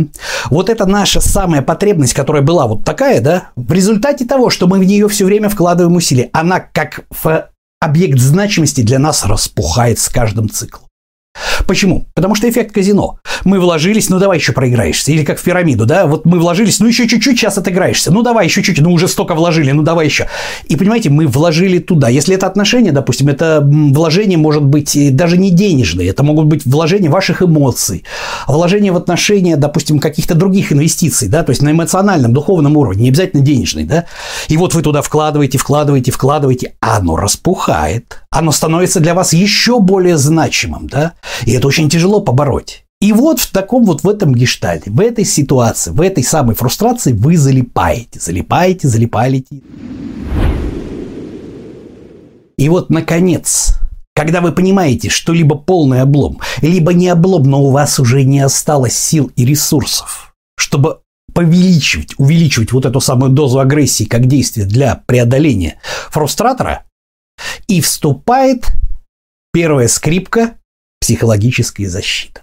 Вот 0.49 0.69
это 0.69 0.85
наша 0.85 1.21
самая 1.21 1.61
потребность, 1.61 2.13
которая 2.13 2.41
была 2.41 2.67
вот 2.67 2.83
такая, 2.83 3.21
да? 3.21 3.49
В 3.55 3.71
результате 3.71 4.25
того, 4.25 4.49
что 4.49 4.67
мы 4.67 4.79
в 4.79 4.83
нее 4.83 5.07
все 5.07 5.25
время 5.25 5.49
вкладываем 5.49 5.95
усилия, 5.95 6.29
она 6.33 6.59
как 6.59 7.05
объект 7.79 8.19
значимости 8.19 8.81
для 8.81 8.97
нас 8.97 9.25
распухает 9.25 9.99
с 9.99 10.09
каждым 10.09 10.49
циклом. 10.49 10.86
Почему? 11.65 12.05
Потому 12.13 12.35
что 12.35 12.49
эффект 12.49 12.73
казино. 12.73 13.19
Мы 13.43 13.59
вложились, 13.59 14.09
ну 14.09 14.19
давай 14.19 14.37
еще 14.37 14.51
проиграешься. 14.51 15.11
Или 15.11 15.23
как 15.23 15.39
в 15.39 15.43
пирамиду, 15.43 15.85
да? 15.85 16.05
Вот 16.05 16.25
мы 16.25 16.39
вложились, 16.39 16.79
ну 16.79 16.87
еще 16.87 17.07
чуть-чуть, 17.07 17.37
сейчас 17.37 17.57
отыграешься. 17.57 18.11
Ну 18.11 18.21
давай 18.21 18.45
еще 18.45 18.63
чуть-чуть, 18.63 18.83
ну 18.83 18.91
уже 18.91 19.07
столько 19.07 19.35
вложили, 19.35 19.71
ну 19.71 19.83
давай 19.83 20.05
еще. 20.05 20.27
И 20.65 20.75
понимаете, 20.75 21.09
мы 21.09 21.27
вложили 21.27 21.79
туда. 21.79 22.09
Если 22.09 22.35
это 22.35 22.47
отношение, 22.47 22.91
допустим, 22.91 23.27
это 23.27 23.61
вложение 23.63 24.37
может 24.37 24.63
быть 24.63 25.15
даже 25.15 25.37
не 25.37 25.51
денежное, 25.51 26.09
это 26.09 26.23
могут 26.23 26.45
быть 26.45 26.65
вложения 26.65 27.09
ваших 27.09 27.41
эмоций, 27.41 28.03
вложения 28.47 28.91
в 28.91 28.97
отношения, 28.97 29.55
допустим, 29.57 29.99
каких-то 29.99 30.35
других 30.35 30.71
инвестиций, 30.71 31.27
да, 31.27 31.43
то 31.43 31.51
есть 31.51 31.61
на 31.61 31.71
эмоциональном, 31.71 32.33
духовном 32.33 32.77
уровне, 32.77 33.03
не 33.03 33.09
обязательно 33.09 33.43
денежный, 33.43 33.83
да. 33.83 34.05
И 34.47 34.57
вот 34.57 34.73
вы 34.73 34.81
туда 34.81 35.01
вкладываете, 35.01 35.57
вкладываете, 35.57 36.11
вкладываете, 36.11 36.73
а 36.81 36.97
оно 36.97 37.15
распухает, 37.15 38.23
оно 38.29 38.51
становится 38.51 38.99
для 38.99 39.13
вас 39.13 39.33
еще 39.33 39.79
более 39.79 40.17
значимым, 40.17 40.87
да. 40.87 41.13
И 41.45 41.51
это 41.51 41.67
очень 41.67 41.89
тяжело 41.89 42.21
побороть. 42.21 42.83
И 42.99 43.13
вот 43.13 43.39
в 43.39 43.51
таком 43.51 43.85
вот 43.85 44.03
в 44.03 44.09
этом 44.09 44.33
гештальте, 44.33 44.89
в 44.89 44.99
этой 44.99 45.23
ситуации, 45.23 45.91
в 45.91 46.01
этой 46.01 46.23
самой 46.23 46.55
фрустрации 46.55 47.13
вы 47.13 47.37
залипаете, 47.37 48.19
залипаете, 48.19 48.87
залипаете. 48.87 49.61
И 52.57 52.69
вот, 52.69 52.89
наконец, 52.89 53.75
когда 54.15 54.41
вы 54.41 54.51
понимаете, 54.51 55.09
что 55.09 55.31
либо 55.31 55.55
полный 55.55 56.01
облом, 56.01 56.39
либо 56.63 56.91
не 56.91 57.07
облом, 57.07 57.43
но 57.43 57.63
у 57.63 57.69
вас 57.69 57.99
уже 57.99 58.23
не 58.23 58.39
осталось 58.39 58.97
сил 58.97 59.31
и 59.35 59.45
ресурсов, 59.45 60.33
чтобы 60.57 61.01
повеличивать, 61.35 62.15
увеличивать 62.17 62.71
вот 62.71 62.87
эту 62.87 62.99
самую 62.99 63.29
дозу 63.29 63.59
агрессии 63.59 64.05
как 64.05 64.25
действие 64.25 64.65
для 64.65 65.03
преодоления 65.05 65.75
фрустратора, 66.09 66.86
и 67.67 67.81
вступает 67.81 68.67
первая 69.51 69.87
скрипка 69.87 70.57
психологической 71.01 71.85
защиты. 71.85 72.41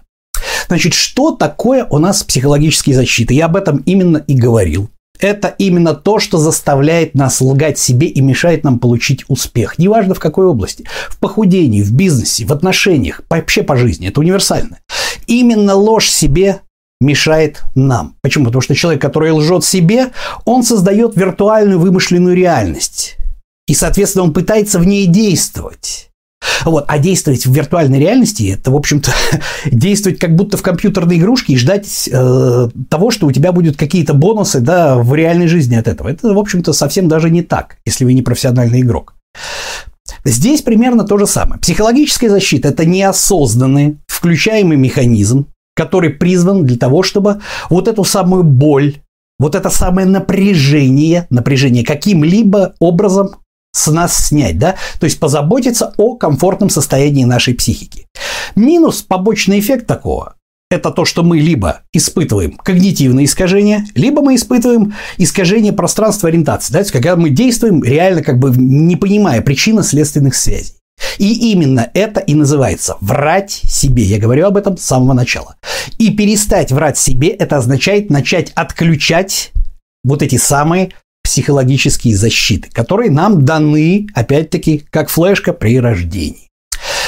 Значит, 0.67 0.93
что 0.93 1.31
такое 1.31 1.85
у 1.85 1.99
нас 1.99 2.23
психологические 2.23 2.95
защиты? 2.95 3.33
Я 3.33 3.45
об 3.45 3.55
этом 3.55 3.77
именно 3.85 4.17
и 4.17 4.35
говорил. 4.35 4.89
Это 5.19 5.47
именно 5.47 5.93
то, 5.93 6.19
что 6.19 6.37
заставляет 6.37 7.15
нас 7.15 7.39
лгать 7.39 7.79
себе 7.79 8.07
и 8.07 8.21
мешает 8.21 8.63
нам 8.63 8.79
получить 8.79 9.23
успех. 9.27 9.77
Неважно 9.77 10.13
в 10.13 10.19
какой 10.19 10.45
области. 10.45 10.85
В 11.09 11.19
похудении, 11.19 11.83
в 11.83 11.93
бизнесе, 11.93 12.45
в 12.45 12.51
отношениях, 12.51 13.21
вообще 13.29 13.63
по 13.63 13.77
жизни. 13.77 14.09
Это 14.09 14.19
универсально. 14.19 14.79
Именно 15.27 15.75
ложь 15.75 16.09
себе 16.09 16.61
мешает 16.99 17.63
нам. 17.75 18.15
Почему? 18.21 18.45
Потому 18.45 18.61
что 18.61 18.75
человек, 18.75 19.01
который 19.01 19.31
лжет 19.31 19.63
себе, 19.63 20.11
он 20.43 20.63
создает 20.63 21.15
виртуальную 21.15 21.79
вымышленную 21.79 22.35
реальность. 22.35 23.17
И, 23.67 23.73
соответственно, 23.73 24.25
он 24.25 24.33
пытается 24.33 24.79
в 24.79 24.85
ней 24.85 25.07
действовать. 25.07 26.09
Вот. 26.63 26.85
А 26.87 26.99
действовать 26.99 27.45
в 27.45 27.53
виртуальной 27.53 27.99
реальности– 27.99 28.55
это, 28.59 28.71
в 28.71 28.75
общем-то, 28.75 29.11
действовать 29.65 30.19
как 30.19 30.35
будто 30.35 30.57
в 30.57 30.61
компьютерной 30.61 31.17
игрушке 31.17 31.53
и 31.53 31.57
ждать 31.57 32.09
э, 32.11 32.69
того, 32.89 33.11
что 33.11 33.27
у 33.27 33.31
тебя 33.31 33.51
будут 33.51 33.77
какие-то 33.77 34.13
бонусы 34.13 34.59
да, 34.59 34.97
в 34.97 35.13
реальной 35.15 35.47
жизни 35.47 35.75
от 35.75 35.87
этого. 35.87 36.09
Это, 36.09 36.33
в 36.33 36.37
общем-то, 36.37 36.73
совсем 36.73 37.07
даже 37.07 37.29
не 37.29 37.41
так, 37.41 37.77
если 37.85 38.05
вы 38.05 38.13
не 38.13 38.21
профессиональный 38.21 38.81
игрок. 38.81 39.15
Здесь 40.23 40.61
примерно 40.61 41.03
то 41.03 41.17
же 41.17 41.27
самое. 41.27 41.59
Психологическая 41.59 42.29
защита– 42.29 42.67
это 42.69 42.85
неосознанный, 42.85 43.97
включаемый 44.07 44.77
механизм, 44.77 45.47
который 45.75 46.09
призван 46.09 46.65
для 46.65 46.77
того, 46.77 47.03
чтобы 47.03 47.41
вот 47.69 47.87
эту 47.87 48.03
самую 48.03 48.43
боль, 48.43 48.95
вот 49.37 49.55
это 49.55 49.69
самое 49.69 50.07
напряжение, 50.07 51.27
напряжение 51.29 51.83
каким-либо 51.83 52.73
образом 52.79 53.35
с 53.75 53.91
нас 53.91 54.27
снять, 54.27 54.57
да, 54.57 54.75
то 54.99 55.05
есть 55.05 55.19
позаботиться 55.19 55.93
о 55.97 56.15
комфортном 56.15 56.69
состоянии 56.69 57.25
нашей 57.25 57.53
психики. 57.53 58.07
Минус, 58.55 59.01
побочный 59.01 59.59
эффект 59.59 59.85
такого, 59.85 60.35
это 60.71 60.91
то, 60.91 61.05
что 61.05 61.23
мы 61.23 61.39
либо 61.39 61.81
испытываем 61.93 62.53
когнитивные 62.53 63.25
искажения, 63.25 63.85
либо 63.93 64.21
мы 64.21 64.35
испытываем 64.35 64.93
искажение 65.17 65.73
пространства 65.73 66.29
ориентации, 66.29 66.71
да, 66.71 66.79
то 66.79 66.83
есть 66.83 66.91
когда 66.91 67.15
мы 67.15 67.29
действуем 67.29 67.83
реально 67.83 68.23
как 68.23 68.39
бы 68.39 68.51
не 68.55 68.95
понимая 68.95 69.41
причинно-следственных 69.41 70.35
связей. 70.35 70.75
И 71.17 71.51
именно 71.51 71.89
это 71.93 72.21
и 72.21 72.33
называется 72.33 72.95
врать 73.01 73.51
себе. 73.51 74.03
Я 74.03 74.17
говорю 74.17 74.47
об 74.47 74.55
этом 74.55 74.77
с 74.77 74.83
самого 74.83 75.11
начала. 75.11 75.57
И 75.97 76.11
перестать 76.11 76.71
врать 76.71 76.97
себе– 76.97 77.27
это 77.29 77.57
означает 77.57 78.09
начать 78.09 78.53
отключать 78.55 79.51
вот 80.05 80.21
эти 80.21 80.37
самые 80.37 80.93
психологические 81.25 82.15
защиты, 82.15 82.69
которые 82.71 83.09
нам 83.09 83.43
даны, 83.43 84.07
опять-таки, 84.13 84.85
как 84.91 85.09
флешка 85.09 85.53
при 85.53 85.79
рождении. 85.79 86.49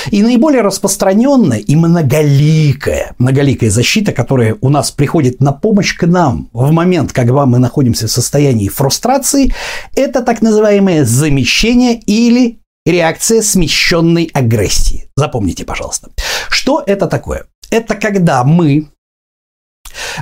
И 0.10 0.24
наиболее 0.24 0.62
распространенная 0.62 1.60
и 1.60 1.76
многоликая, 1.76 3.14
многоликая 3.20 3.70
защита, 3.70 4.14
которая 4.14 4.56
у 4.62 4.70
нас 4.70 4.90
приходит 4.90 5.40
на 5.40 5.52
помощь 5.52 5.96
к 5.96 6.08
нам 6.08 6.50
в 6.52 6.72
момент, 6.72 7.14
когда 7.14 7.46
мы 7.46 7.60
находимся 7.60 8.08
в 8.08 8.12
состоянии 8.12 8.70
фрустрации, 8.70 9.54
это 9.96 10.24
так 10.24 10.42
называемое 10.42 11.06
замещение 11.06 12.00
или 12.00 12.60
реакция 12.86 13.44
смещенной 13.44 14.32
агрессии. 14.34 15.10
Запомните, 15.16 15.64
пожалуйста. 15.64 16.10
Что 16.50 16.84
это 16.86 17.06
такое? 17.06 17.46
Это 17.70 17.96
когда 17.96 18.44
мы 18.44 18.88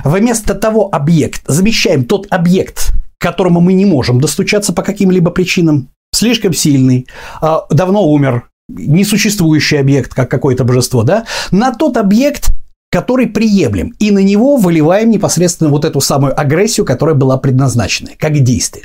вместо 0.04 0.54
того 0.54 0.88
объект 0.92 1.42
замещаем 1.46 2.04
тот 2.04 2.26
объект, 2.30 2.92
которому 3.26 3.60
мы 3.60 3.72
не 3.72 3.86
можем 3.86 4.20
достучаться 4.20 4.72
по 4.72 4.84
каким-либо 4.84 5.32
причинам, 5.32 5.88
слишком 6.14 6.52
сильный, 6.52 7.08
а, 7.40 7.66
давно 7.70 8.08
умер, 8.08 8.48
несуществующий 8.68 9.80
объект, 9.80 10.14
как 10.14 10.30
какое-то 10.30 10.62
божество, 10.62 11.02
да, 11.02 11.24
на 11.50 11.74
тот 11.74 11.96
объект, 11.96 12.52
который 12.88 13.26
приемлем, 13.26 13.94
и 13.98 14.12
на 14.12 14.20
него 14.20 14.56
выливаем 14.56 15.10
непосредственно 15.10 15.70
вот 15.70 15.84
эту 15.84 16.00
самую 16.00 16.40
агрессию, 16.40 16.86
которая 16.86 17.16
была 17.16 17.36
предназначена, 17.36 18.10
как 18.16 18.38
действие. 18.44 18.84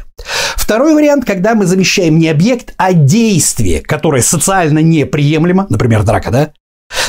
Второй 0.56 0.96
вариант, 0.96 1.24
когда 1.24 1.54
мы 1.54 1.68
замещаем 1.68 2.18
не 2.18 2.28
объект, 2.28 2.74
а 2.78 2.94
действие, 2.94 3.82
которое 3.82 4.24
социально 4.24 4.80
неприемлемо, 4.80 5.68
например, 5.70 6.02
драка, 6.02 6.32
да, 6.32 6.54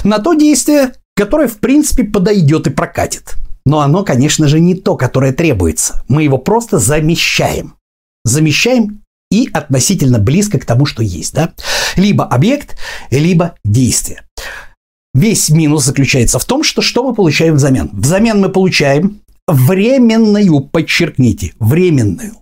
на 0.05 0.19
то 0.19 0.35
действие, 0.35 0.93
которое, 1.17 1.49
в 1.49 1.61
принципе, 1.61 2.05
подойдет 2.05 2.67
и 2.67 2.71
прокатит. 2.71 3.37
Но 3.65 3.81
оно, 3.81 4.05
конечно 4.05 4.49
же, 4.49 4.61
не 4.61 4.75
то, 4.75 4.97
которое 4.97 5.33
требуется. 5.33 6.03
Мы 6.09 6.25
его 6.25 6.39
просто 6.39 6.79
замещаем. 6.79 7.75
Замещаем 8.25 9.03
и 9.31 9.49
относительно 9.53 10.19
близко 10.19 10.59
к 10.59 10.65
тому, 10.65 10.87
что 10.87 11.03
есть. 11.03 11.35
Да? 11.35 11.53
Либо 11.97 12.25
объект, 12.25 12.77
либо 13.11 13.55
действие. 13.65 14.23
Весь 15.15 15.51
минус 15.51 15.85
заключается 15.85 16.39
в 16.39 16.45
том, 16.45 16.63
что 16.65 16.83
что 16.83 17.05
мы 17.05 17.15
получаем 17.15 17.55
взамен. 17.55 17.91
Взамен 17.93 18.41
мы 18.41 18.49
получаем 18.49 19.21
временную, 19.47 20.61
подчеркните, 20.61 21.53
временную. 21.59 22.37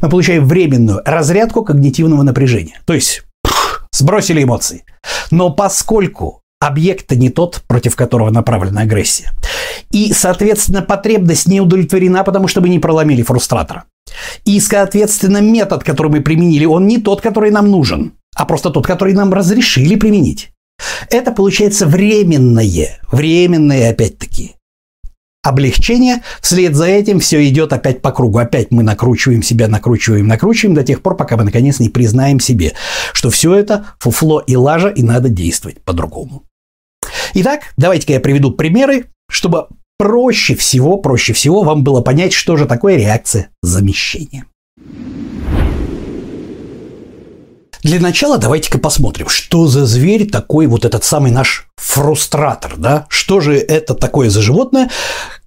Мы 0.00 0.08
получаем 0.08 0.46
временную 0.46 1.02
разрядку 1.04 1.62
когнитивного 1.62 2.22
напряжения. 2.22 2.80
То 2.86 2.94
есть 2.94 3.22
сбросили 3.92 4.42
эмоции. 4.42 4.84
Но 5.30 5.50
поскольку 5.50 6.39
объект 6.60 7.10
не 7.12 7.30
тот, 7.30 7.62
против 7.66 7.96
которого 7.96 8.30
направлена 8.30 8.82
агрессия. 8.82 9.32
И, 9.90 10.12
соответственно, 10.12 10.82
потребность 10.82 11.48
не 11.48 11.60
удовлетворена, 11.60 12.22
потому 12.22 12.46
что 12.46 12.60
мы 12.60 12.68
не 12.68 12.78
проломили 12.78 13.22
фрустратора. 13.22 13.84
И, 14.44 14.60
соответственно, 14.60 15.38
метод, 15.38 15.82
который 15.82 16.12
мы 16.12 16.20
применили, 16.20 16.66
он 16.66 16.86
не 16.86 16.98
тот, 16.98 17.20
который 17.20 17.50
нам 17.50 17.70
нужен, 17.70 18.12
а 18.36 18.44
просто 18.44 18.70
тот, 18.70 18.86
который 18.86 19.14
нам 19.14 19.32
разрешили 19.32 19.96
применить. 19.96 20.50
Это 21.10 21.32
получается 21.32 21.86
временное, 21.86 23.00
временное 23.10 23.90
опять-таки 23.90 24.54
облегчение, 25.42 26.22
вслед 26.42 26.74
за 26.74 26.86
этим 26.86 27.20
все 27.20 27.46
идет 27.48 27.72
опять 27.72 28.02
по 28.02 28.12
кругу. 28.12 28.38
Опять 28.38 28.70
мы 28.70 28.82
накручиваем 28.82 29.42
себя, 29.42 29.68
накручиваем, 29.68 30.26
накручиваем 30.26 30.74
до 30.74 30.84
тех 30.84 31.02
пор, 31.02 31.16
пока 31.16 31.36
мы 31.36 31.44
наконец 31.44 31.80
не 31.80 31.88
признаем 31.88 32.40
себе, 32.40 32.74
что 33.12 33.30
все 33.30 33.54
это 33.54 33.86
фуфло 33.98 34.40
и 34.40 34.56
лажа, 34.56 34.88
и 34.88 35.02
надо 35.02 35.28
действовать 35.28 35.82
по-другому. 35.82 36.44
Итак, 37.34 37.72
давайте-ка 37.76 38.14
я 38.14 38.20
приведу 38.20 38.50
примеры, 38.50 39.06
чтобы 39.30 39.68
проще 39.98 40.54
всего, 40.54 40.96
проще 40.96 41.32
всего 41.32 41.62
вам 41.62 41.84
было 41.84 42.00
понять, 42.00 42.32
что 42.32 42.56
же 42.56 42.66
такое 42.66 42.96
реакция 42.96 43.50
замещения. 43.62 44.46
Для 47.82 47.98
начала 47.98 48.36
давайте-ка 48.36 48.78
посмотрим, 48.78 49.28
что 49.28 49.66
за 49.66 49.86
зверь 49.86 50.28
такой 50.28 50.66
вот 50.66 50.84
этот 50.84 51.02
самый 51.02 51.30
наш 51.30 51.66
фрустратор, 51.76 52.76
да? 52.76 53.06
Что 53.08 53.40
же 53.40 53.56
это 53.56 53.94
такое 53.94 54.28
за 54.28 54.42
животное, 54.42 54.90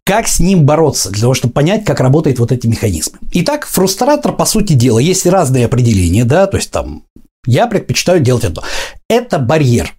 как 0.04 0.28
с 0.28 0.40
ним 0.40 0.66
бороться, 0.66 1.12
для 1.12 1.22
того, 1.22 1.36
чтобы 1.36 1.54
понять, 1.54 1.86
как 1.86 2.00
работают 2.00 2.40
вот 2.40 2.52
эти 2.52 2.66
механизмы. 2.66 3.20
Итак, 3.34 3.68
фрустратор, 3.68 4.34
по 4.34 4.46
сути 4.46 4.74
дела, 4.74 4.98
есть 5.00 5.28
разные 5.28 5.66
определения, 5.66 6.26
да, 6.26 6.48
то 6.48 6.58
есть 6.58 6.72
там 6.72 7.04
я 7.46 7.68
предпочитаю 7.68 8.20
делать 8.20 8.46
одно. 8.46 8.64
Это 9.10 9.38
барьер. 9.38 9.94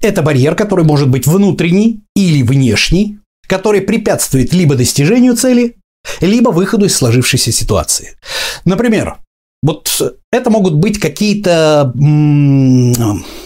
Это 0.00 0.22
барьер, 0.22 0.54
который 0.54 0.84
может 0.84 1.08
быть 1.08 1.26
внутренний 1.26 2.02
или 2.14 2.42
внешний, 2.42 3.18
который 3.46 3.80
препятствует 3.80 4.52
либо 4.52 4.74
достижению 4.74 5.36
цели, 5.36 5.76
либо 6.20 6.50
выходу 6.50 6.86
из 6.86 6.96
сложившейся 6.96 7.52
ситуации. 7.52 8.16
Например, 8.64 9.18
вот 9.62 10.02
это 10.32 10.50
могут 10.50 10.74
быть 10.74 10.98
какие-то, 10.98 11.92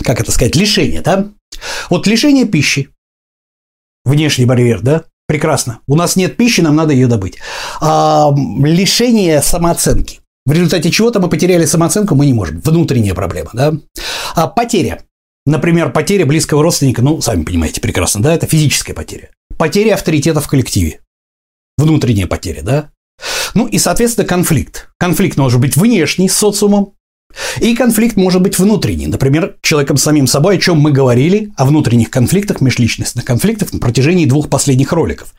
как 0.03 0.21
это 0.21 0.33
сказать, 0.33 0.57
лишения, 0.57 1.03
да? 1.03 1.29
Вот 1.91 2.07
лишение 2.07 2.47
пищи, 2.47 2.89
внешний 4.05 4.47
барьер, 4.47 4.81
да? 4.81 5.05
Прекрасно. 5.29 5.81
У 5.89 5.97
нас 5.97 6.17
нет 6.17 6.37
пищи, 6.37 6.61
нам 6.61 6.77
надо 6.77 6.93
ее 6.93 7.09
добыть. 7.09 7.39
А, 7.81 8.33
лишение 8.63 9.43
самооценки. 9.43 10.21
В 10.45 10.53
результате 10.53 10.93
чего-то 10.93 11.19
мы 11.19 11.29
потеряли 11.29 11.65
самооценку, 11.65 12.15
мы 12.15 12.27
не 12.27 12.33
можем. 12.33 12.61
Внутренняя 12.61 13.15
проблема, 13.15 13.51
да? 13.53 13.73
А 14.37 14.47
потеря. 14.47 15.03
Например, 15.47 15.93
потеря 15.93 16.27
близкого 16.27 16.63
родственника, 16.63 17.03
ну, 17.03 17.21
сами 17.21 17.45
понимаете 17.45 17.81
прекрасно, 17.81 18.21
да, 18.21 18.35
это 18.35 18.47
физическая 18.47 18.95
потеря. 18.95 19.31
Потеря 19.57 19.95
авторитета 19.95 20.41
в 20.41 20.49
коллективе. 20.49 21.01
Внутренняя 21.79 22.27
потеря, 22.27 22.63
да? 22.63 22.91
Ну 23.55 23.67
и, 23.67 23.79
соответственно, 23.79 24.27
конфликт. 24.27 24.91
Конфликт 24.99 25.39
может 25.39 25.61
быть 25.61 25.77
внешний 25.77 26.29
с 26.29 26.37
социумом, 26.37 26.95
и 27.61 27.75
конфликт 27.75 28.17
может 28.17 28.43
быть 28.43 28.59
внутренний. 28.59 29.07
Например, 29.07 29.57
человеком 29.63 29.97
самим 29.97 30.27
собой, 30.27 30.57
о 30.57 30.61
чем 30.61 30.79
мы 30.79 30.91
говорили, 30.91 31.53
о 31.57 31.65
внутренних 31.65 32.11
конфликтах, 32.11 32.61
межличностных 32.61 33.25
конфликтах 33.25 33.73
на 33.73 33.79
протяжении 33.79 34.27
двух 34.27 34.49
последних 34.49 34.93
роликов. 34.93 35.33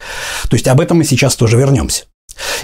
То 0.50 0.56
есть 0.56 0.68
об 0.68 0.80
этом 0.80 0.98
мы 0.98 1.04
сейчас 1.04 1.36
тоже 1.36 1.58
вернемся. 1.58 2.06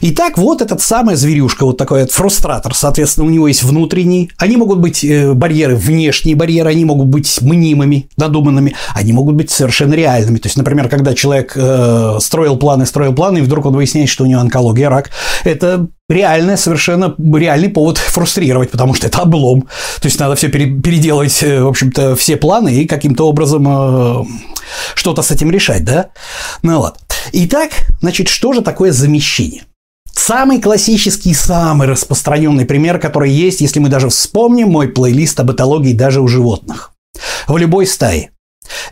Итак, 0.02 0.38
вот 0.38 0.62
этот 0.62 0.82
самый 0.82 1.16
зверюшка, 1.16 1.66
вот 1.66 1.78
такой 1.78 2.02
вот 2.02 2.12
фрустратор, 2.12 2.74
соответственно, 2.76 3.28
у 3.28 3.30
него 3.30 3.48
есть 3.48 3.64
внутренний, 3.64 4.32
они 4.38 4.58
могут 4.58 4.80
быть 4.80 5.04
э, 5.04 5.34
барьеры, 5.34 5.76
внешние 5.76 6.36
барьеры, 6.36 6.70
они 6.70 6.86
могут 6.86 7.08
быть 7.08 7.42
мнимыми, 7.42 8.10
надуманными, 8.18 8.76
они 8.94 9.14
могут 9.14 9.36
быть 9.36 9.52
совершенно 9.52 9.94
реальными. 9.94 10.38
То 10.38 10.48
есть, 10.48 10.58
например, 10.58 10.90
когда 10.90 11.14
человек 11.14 11.54
э, 11.56 12.18
строил 12.20 12.58
планы, 12.58 12.86
строил 12.86 13.14
планы, 13.14 13.40
и 13.40 13.42
вдруг 13.42 13.66
он 13.66 13.74
выясняет, 13.74 14.10
что 14.10 14.24
у 14.24 14.28
него 14.28 14.42
онкология, 14.42 14.90
рак, 14.90 15.10
это 15.44 15.88
реальный, 16.10 16.58
совершенно 16.58 17.16
реальный 17.18 17.70
повод 17.70 17.98
фрустрировать, 17.98 18.72
потому 18.72 18.94
что 18.94 19.08
это 19.08 19.20
облом. 19.20 19.68
То 20.02 20.08
есть 20.08 20.20
надо 20.20 20.36
все 20.36 20.50
переделывать, 20.50 21.42
э, 21.44 21.64
в 21.64 21.68
общем-то, 21.68 22.16
все 22.16 22.38
планы 22.38 22.74
и 22.74 22.86
каким-то 22.88 23.28
образом 23.28 23.68
э, 23.68 24.26
что-то 24.96 25.22
с 25.22 25.32
этим 25.32 25.52
решать, 25.52 25.84
да? 25.84 26.10
Ну 26.62 26.80
ладно. 26.80 27.00
Итак, 27.36 27.72
значит, 28.00 28.28
что 28.28 28.54
же 28.54 28.62
такое 28.62 28.92
замещение? 28.92 29.64
Самый 30.14 30.62
классический, 30.62 31.34
самый 31.34 31.88
распространенный 31.88 32.66
пример, 32.66 33.00
который 33.00 33.32
есть, 33.32 33.60
если 33.60 33.80
мы 33.80 33.90
даже 33.90 34.10
вспомним 34.10 34.70
мой 34.70 34.88
плейлист 34.88 35.40
об 35.40 35.52
этологии 35.52 35.94
даже 35.94 36.22
у 36.22 36.28
животных. 36.28 36.94
В 37.48 37.58
любой 37.58 37.88
стае. 37.88 38.30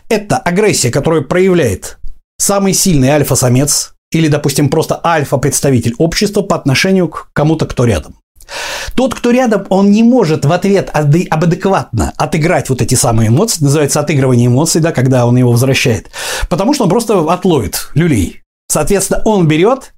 Это 0.08 0.38
агрессия, 0.38 0.90
которую 0.90 1.28
проявляет 1.28 1.98
самый 2.36 2.74
сильный 2.74 3.10
альфа-самец 3.10 3.94
или, 4.10 4.26
допустим, 4.26 4.68
просто 4.68 5.00
альфа-представитель 5.02 5.94
общества 5.98 6.42
по 6.42 6.56
отношению 6.56 7.06
к 7.08 7.30
кому-то, 7.32 7.66
кто 7.66 7.84
рядом. 7.84 8.16
Тот, 8.94 9.14
кто 9.14 9.30
рядом, 9.30 9.66
он 9.70 9.90
не 9.90 10.02
может 10.02 10.44
в 10.44 10.52
ответ 10.52 10.90
адекватно 10.92 12.12
отыграть 12.16 12.68
вот 12.68 12.82
эти 12.82 12.94
самые 12.94 13.28
эмоции, 13.28 13.64
называется 13.64 14.00
отыгрывание 14.00 14.48
эмоций, 14.48 14.80
да, 14.80 14.92
когда 14.92 15.26
он 15.26 15.36
его 15.36 15.52
возвращает, 15.52 16.10
потому 16.48 16.74
что 16.74 16.84
он 16.84 16.90
просто 16.90 17.20
отловит 17.32 17.90
люлей. 17.94 18.41
Соответственно, 18.72 19.20
он 19.26 19.46
берет 19.46 19.92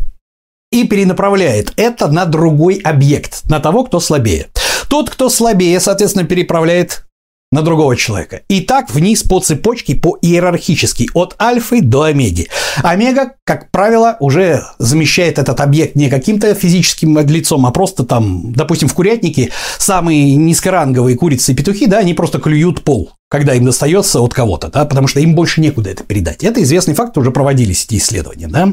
и 0.73 0.83
перенаправляет 0.83 1.73
это 1.77 2.09
на 2.09 2.25
другой 2.25 2.81
объект, 2.83 3.45
на 3.49 3.61
того, 3.61 3.85
кто 3.85 4.01
слабее. 4.01 4.49
Тот, 4.91 5.11
кто 5.11 5.29
слабее, 5.29 5.79
соответственно, 5.79 6.27
переправляет 6.27 7.07
на 7.55 7.63
другого 7.63 7.97
человека. 7.97 8.43
И 8.49 8.61
так 8.61 8.91
вниз 8.91 9.23
по 9.23 9.41
цепочке, 9.41 9.95
по 9.95 10.19
иерархически, 10.21 11.09
от 11.15 11.37
альфы 11.41 11.81
до 11.81 12.03
омеги. 12.03 12.49
Омега, 12.83 13.35
как 13.45 13.71
правило, 13.71 14.17
уже 14.19 14.65
замещает 14.79 15.39
этот 15.39 15.61
объект 15.61 15.95
не 15.95 16.11
каким-то 16.11 16.53
физическим 16.55 17.17
лицом, 17.21 17.65
а 17.65 17.71
просто 17.71 18.05
там, 18.05 18.53
допустим, 18.53 18.89
в 18.89 18.95
курятнике 18.95 19.53
самые 19.79 20.35
низкоранговые 20.35 21.17
курицы 21.17 21.53
и 21.53 21.55
петухи, 21.55 21.87
да, 21.87 21.99
они 21.99 22.13
просто 22.13 22.39
клюют 22.39 22.83
пол 22.83 23.11
когда 23.31 23.55
им 23.55 23.65
достается 23.65 24.21
от 24.21 24.33
кого-то, 24.33 24.69
да, 24.69 24.85
потому 24.85 25.09
что 25.09 25.19
им 25.19 25.35
больше 25.35 25.61
некуда 25.61 25.91
это 25.91 26.05
передать. 26.05 26.45
Это 26.45 26.63
известный 26.63 26.95
факт, 26.95 27.19
уже 27.19 27.33
проводились 27.33 27.85
эти 27.85 27.97
исследования, 27.97 28.47
да. 28.47 28.73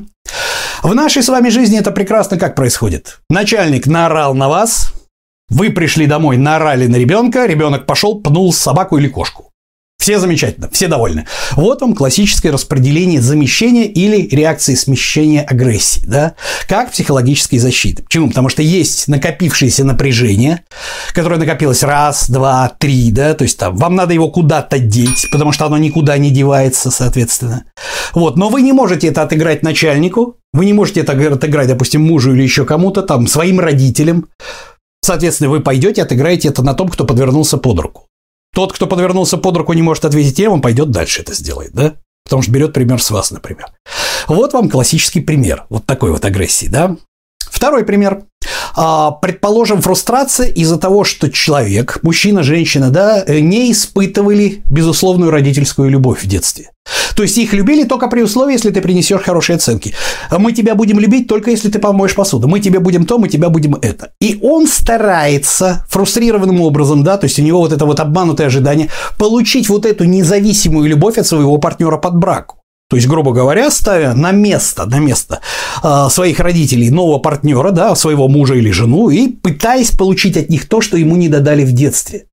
В 0.83 0.93
нашей 0.93 1.23
с 1.23 1.29
вами 1.29 1.49
жизни 1.49 1.79
это 1.79 1.89
прекрасно 1.89 2.37
как 2.37 2.53
происходит. 2.53 3.21
Начальник 3.27 3.87
наорал 3.87 4.35
на 4.35 4.49
вас, 4.49 4.93
вы 5.51 5.69
пришли 5.69 6.07
домой, 6.07 6.37
наорали 6.37 6.87
на 6.87 6.95
ребенка, 6.95 7.45
ребенок 7.45 7.85
пошел, 7.85 8.19
пнул 8.19 8.53
собаку 8.53 8.97
или 8.97 9.07
кошку. 9.07 9.51
Все 9.99 10.17
замечательно, 10.17 10.67
все 10.71 10.87
довольны. 10.87 11.27
Вот 11.51 11.81
вам 11.81 11.93
классическое 11.93 12.51
распределение 12.51 13.21
замещения 13.21 13.83
или 13.83 14.27
реакции 14.35 14.73
смещения 14.73 15.43
агрессии, 15.43 16.01
да, 16.07 16.33
как 16.67 16.91
психологической 16.91 17.59
защиты. 17.59 18.01
Почему? 18.01 18.29
Потому 18.29 18.49
что 18.49 18.63
есть 18.63 19.07
накопившееся 19.07 19.83
напряжение, 19.83 20.63
которое 21.13 21.37
накопилось 21.37 21.83
раз, 21.83 22.31
два, 22.31 22.71
три, 22.79 23.11
да, 23.11 23.35
то 23.35 23.43
есть 23.43 23.59
там 23.59 23.75
вам 23.75 23.95
надо 23.95 24.15
его 24.15 24.31
куда-то 24.31 24.79
деть, 24.79 25.27
потому 25.31 25.51
что 25.51 25.67
оно 25.67 25.77
никуда 25.77 26.17
не 26.17 26.31
девается, 26.31 26.89
соответственно. 26.89 27.65
Вот, 28.15 28.37
но 28.37 28.49
вы 28.49 28.63
не 28.63 28.73
можете 28.73 29.07
это 29.07 29.21
отыграть 29.21 29.61
начальнику, 29.61 30.37
вы 30.51 30.65
не 30.65 30.73
можете 30.73 31.01
это 31.01 31.13
отыграть, 31.13 31.67
допустим, 31.67 32.01
мужу 32.01 32.33
или 32.33 32.41
еще 32.41 32.65
кому-то, 32.65 33.03
там, 33.03 33.27
своим 33.27 33.59
родителям, 33.59 34.29
Соответственно, 35.03 35.49
вы 35.49 35.61
пойдете, 35.61 36.03
отыграете 36.03 36.49
это 36.49 36.63
на 36.63 36.73
том, 36.73 36.89
кто 36.89 37.05
подвернулся 37.05 37.57
под 37.57 37.79
руку. 37.79 38.07
Тот, 38.53 38.73
кто 38.73 38.85
подвернулся 38.85 39.37
под 39.37 39.57
руку, 39.57 39.73
не 39.73 39.81
может 39.81 40.05
ответить 40.05 40.35
тем, 40.35 40.53
он 40.53 40.61
пойдет 40.61 40.91
дальше 40.91 41.21
это 41.21 41.33
сделает, 41.33 41.71
да? 41.73 41.95
Потому 42.25 42.43
что 42.43 42.51
берет 42.51 42.73
пример 42.73 43.01
с 43.01 43.09
вас, 43.09 43.31
например. 43.31 43.67
Вот 44.27 44.53
вам 44.53 44.69
классический 44.69 45.21
пример 45.21 45.65
вот 45.69 45.85
такой 45.85 46.11
вот 46.11 46.23
агрессии, 46.23 46.67
да? 46.67 46.97
Второй 47.39 47.85
пример. 47.85 48.25
А, 48.75 49.11
предположим, 49.11 49.81
фрустрация 49.81 50.47
из-за 50.47 50.77
того, 50.77 51.03
что 51.03 51.29
человек, 51.29 51.99
мужчина, 52.03 52.43
женщина, 52.43 52.89
да, 52.89 53.23
не 53.27 53.71
испытывали 53.71 54.63
безусловную 54.69 55.31
родительскую 55.31 55.89
любовь 55.89 56.23
в 56.23 56.27
детстве. 56.27 56.71
То 57.15 57.23
есть 57.23 57.37
их 57.37 57.53
любили 57.53 57.83
только 57.83 58.07
при 58.07 58.21
условии, 58.21 58.53
если 58.53 58.71
ты 58.71 58.81
принесешь 58.81 59.21
хорошие 59.21 59.57
оценки. 59.57 59.93
Мы 60.31 60.51
тебя 60.53 60.75
будем 60.75 60.99
любить 60.99 61.27
только 61.27 61.51
если 61.51 61.69
ты 61.69 61.79
помоешь 61.79 62.15
посуду. 62.15 62.47
Мы 62.47 62.59
тебе 62.59 62.79
будем 62.79 63.05
то, 63.05 63.19
мы 63.19 63.27
тебя 63.27 63.49
будем 63.49 63.75
это. 63.75 64.11
И 64.19 64.39
он 64.41 64.67
старается 64.67 65.85
фрустрированным 65.89 66.61
образом, 66.61 67.03
да, 67.03 67.17
то 67.17 67.25
есть 67.25 67.37
у 67.39 67.43
него 67.43 67.59
вот 67.59 67.73
это 67.73 67.85
вот 67.85 67.99
обманутое 67.99 68.47
ожидание, 68.47 68.89
получить 69.17 69.69
вот 69.69 69.85
эту 69.85 70.05
независимую 70.05 70.89
любовь 70.89 71.17
от 71.17 71.27
своего 71.27 71.57
партнера 71.57 71.97
под 71.97 72.15
браку. 72.17 72.60
То 72.91 72.97
есть, 72.97 73.07
грубо 73.07 73.31
говоря, 73.31 73.71
ставя 73.71 74.13
на 74.13 74.31
место, 74.31 74.85
на 74.85 74.99
место 74.99 75.39
э, 75.81 76.07
своих 76.09 76.41
родителей 76.41 76.89
нового 76.89 77.19
партнера, 77.19 77.71
да, 77.71 77.95
своего 77.95 78.27
мужа 78.27 78.55
или 78.55 78.69
жену, 78.69 79.09
и 79.09 79.29
пытаясь 79.29 79.91
получить 79.91 80.35
от 80.35 80.49
них 80.49 80.67
то, 80.67 80.81
что 80.81 80.97
ему 80.97 81.15
не 81.15 81.29
додали 81.29 81.63
в 81.63 81.71
детстве. 81.71 82.25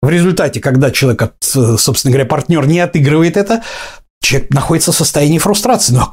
В 0.00 0.10
результате, 0.10 0.58
когда 0.58 0.90
человек, 0.90 1.34
собственно 1.40 2.10
говоря, 2.10 2.26
партнер 2.26 2.66
не 2.66 2.80
отыгрывает 2.80 3.36
это, 3.36 3.62
человек 4.20 4.50
находится 4.50 4.90
в 4.90 4.96
состоянии 4.96 5.38
фрустрации. 5.38 5.92
Ну, 5.92 6.00
а 6.00 6.12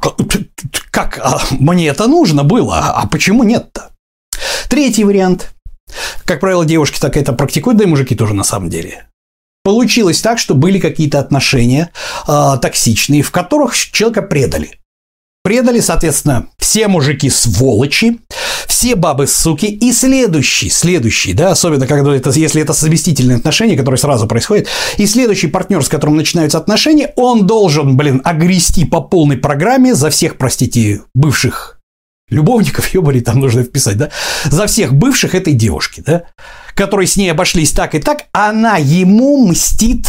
как, 0.92 1.18
а, 1.20 1.40
мне 1.50 1.88
это 1.88 2.06
нужно 2.06 2.44
было, 2.44 2.78
а 2.78 3.08
почему 3.08 3.42
нет-то? 3.42 3.90
Третий 4.68 5.02
вариант. 5.02 5.52
Как 6.24 6.38
правило, 6.38 6.64
девушки 6.64 7.00
так 7.00 7.16
это 7.16 7.32
практикуют, 7.32 7.78
да 7.78 7.84
и 7.84 7.88
мужики 7.88 8.14
тоже 8.14 8.32
на 8.32 8.44
самом 8.44 8.70
деле. 8.70 9.09
Получилось 9.62 10.20
так, 10.20 10.38
что 10.38 10.54
были 10.54 10.78
какие-то 10.78 11.18
отношения 11.18 11.90
э, 12.26 12.56
токсичные, 12.60 13.22
в 13.22 13.30
которых 13.30 13.76
человека 13.76 14.22
предали. 14.22 14.80
Предали, 15.42 15.80
соответственно, 15.80 16.48
все 16.58 16.86
мужики 16.86 17.30
сволочи, 17.30 18.20
все 18.66 18.94
бабы 18.94 19.26
суки 19.26 19.66
и 19.66 19.92
следующий, 19.92 20.68
следующий, 20.68 21.32
да, 21.32 21.50
особенно 21.50 21.86
когда 21.86 22.14
это, 22.14 22.30
если 22.30 22.60
это 22.60 22.74
совместительные 22.74 23.38
отношения, 23.38 23.76
которые 23.76 23.98
сразу 23.98 24.26
происходят, 24.26 24.68
и 24.98 25.06
следующий 25.06 25.48
партнер, 25.48 25.82
с 25.82 25.88
которым 25.88 26.16
начинаются 26.16 26.58
отношения, 26.58 27.12
он 27.16 27.46
должен, 27.46 27.96
блин, 27.96 28.20
огрести 28.22 28.84
по 28.84 29.00
полной 29.00 29.38
программе 29.38 29.94
за 29.94 30.10
всех, 30.10 30.36
простите, 30.36 31.02
бывших 31.14 31.79
любовников, 32.30 32.88
ебари, 32.94 33.20
там 33.20 33.40
нужно 33.40 33.62
вписать, 33.62 33.96
да, 33.96 34.10
за 34.44 34.66
всех 34.66 34.94
бывших 34.94 35.34
этой 35.34 35.52
девушки, 35.52 36.02
да, 36.04 36.22
которые 36.74 37.06
с 37.06 37.16
ней 37.16 37.30
обошлись 37.30 37.72
так 37.72 37.94
и 37.94 37.98
так, 37.98 38.24
она 38.32 38.76
ему 38.76 39.46
мстит 39.46 40.06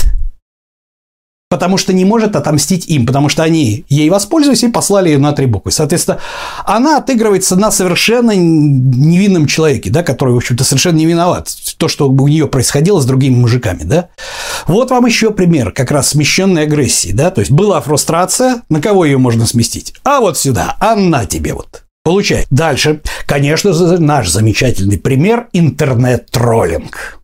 потому 1.52 1.78
что 1.78 1.92
не 1.92 2.06
может 2.06 2.38
отомстить 2.38 2.88
им, 2.88 3.06
потому 3.06 3.28
что 3.28 3.44
они 3.44 3.84
ей 3.90 4.10
воспользовались 4.10 4.64
и 4.64 4.70
послали 4.70 5.10
ее 5.10 5.18
на 5.18 5.34
три 5.34 5.48
буквы. 5.48 5.72
Соответственно, 5.72 6.20
она 6.66 6.98
отыгрывается 6.98 7.58
на 7.58 7.72
совершенно 7.72 8.32
невинном 8.32 9.48
человеке, 9.48 9.90
да, 9.90 10.02
который, 10.02 10.34
в 10.34 10.38
общем-то, 10.38 10.64
совершенно 10.64 10.96
не 10.96 11.06
виноват. 11.06 11.50
То, 11.78 11.90
что 11.90 12.10
у 12.10 12.28
нее 12.30 12.48
происходило 12.48 13.02
с 13.02 13.06
другими 13.06 13.36
мужиками, 13.36 13.84
да. 13.84 14.08
Вот 14.66 14.92
вам 14.92 15.06
еще 15.06 15.32
пример 15.32 15.74
как 15.74 15.92
раз 15.92 16.10
смещенной 16.10 16.64
агрессии, 16.64 17.12
да, 17.12 17.32
то 17.32 17.42
есть 17.42 17.52
была 17.52 17.82
фрустрация, 17.82 18.62
на 18.70 18.82
кого 18.82 19.04
ее 19.04 19.18
можно 19.18 19.46
сместить? 19.46 19.94
А 20.06 20.22
вот 20.22 20.38
сюда, 20.38 20.78
она 20.80 21.26
тебе 21.26 21.54
вот. 21.54 21.81
Получай. 22.04 22.46
Дальше, 22.50 23.02
конечно 23.26 23.74
наш 24.00 24.30
замечательный 24.30 24.98
пример– 24.98 25.48
интернет-троллинг. 25.54 27.20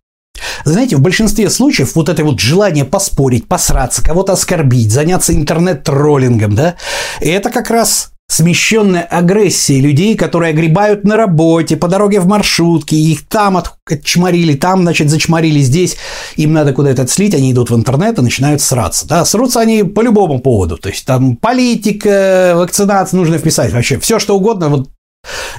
Знаете, 0.66 0.98
в 0.98 1.02
большинстве 1.02 1.50
случаев 1.50 1.96
вот 1.96 2.10
это 2.10 2.24
вот 2.24 2.40
желание 2.40 2.86
поспорить, 2.86 3.48
посраться, 3.48 4.04
кого-то 4.04 4.34
оскорбить, 4.34 4.92
заняться 4.92 5.34
интернет-троллингом, 5.34 6.56
да, 6.56 6.76
это 7.22 7.50
как 7.50 7.72
раз 7.72 8.12
смещенная 8.30 9.04
агрессия 9.04 9.80
людей, 9.80 10.16
которые 10.16 10.52
огребают 10.52 11.06
на 11.06 11.16
работе, 11.16 11.78
по 11.78 11.88
дороге 11.88 12.20
в 12.20 12.28
маршрутке, 12.28 12.96
их 12.96 13.26
там 13.28 13.62
отчморили, 13.86 14.54
там, 14.54 14.82
значит, 14.82 15.10
зачморили, 15.10 15.60
здесь 15.60 15.98
им 16.36 16.54
надо 16.54 16.74
куда-то 16.74 17.04
отслить, 17.04 17.34
они 17.34 17.54
идут 17.54 17.70
в 17.70 17.76
интернет 17.76 18.20
и 18.20 18.22
начинают 18.22 18.62
сраться. 18.62 19.08
Да, 19.08 19.24
срутся 19.24 19.62
они 19.62 19.84
по 19.84 20.02
любому 20.02 20.40
поводу, 20.40 20.78
то 20.78 20.90
есть 20.90 21.06
там 21.06 21.38
политика, 21.38 22.54
вакцинация 22.56 23.18
нужно 23.18 23.38
вписать, 23.38 23.72
вообще 23.72 23.98
все 24.00 24.20
что 24.20 24.36
угодно, 24.36 24.70
вот 24.70 24.90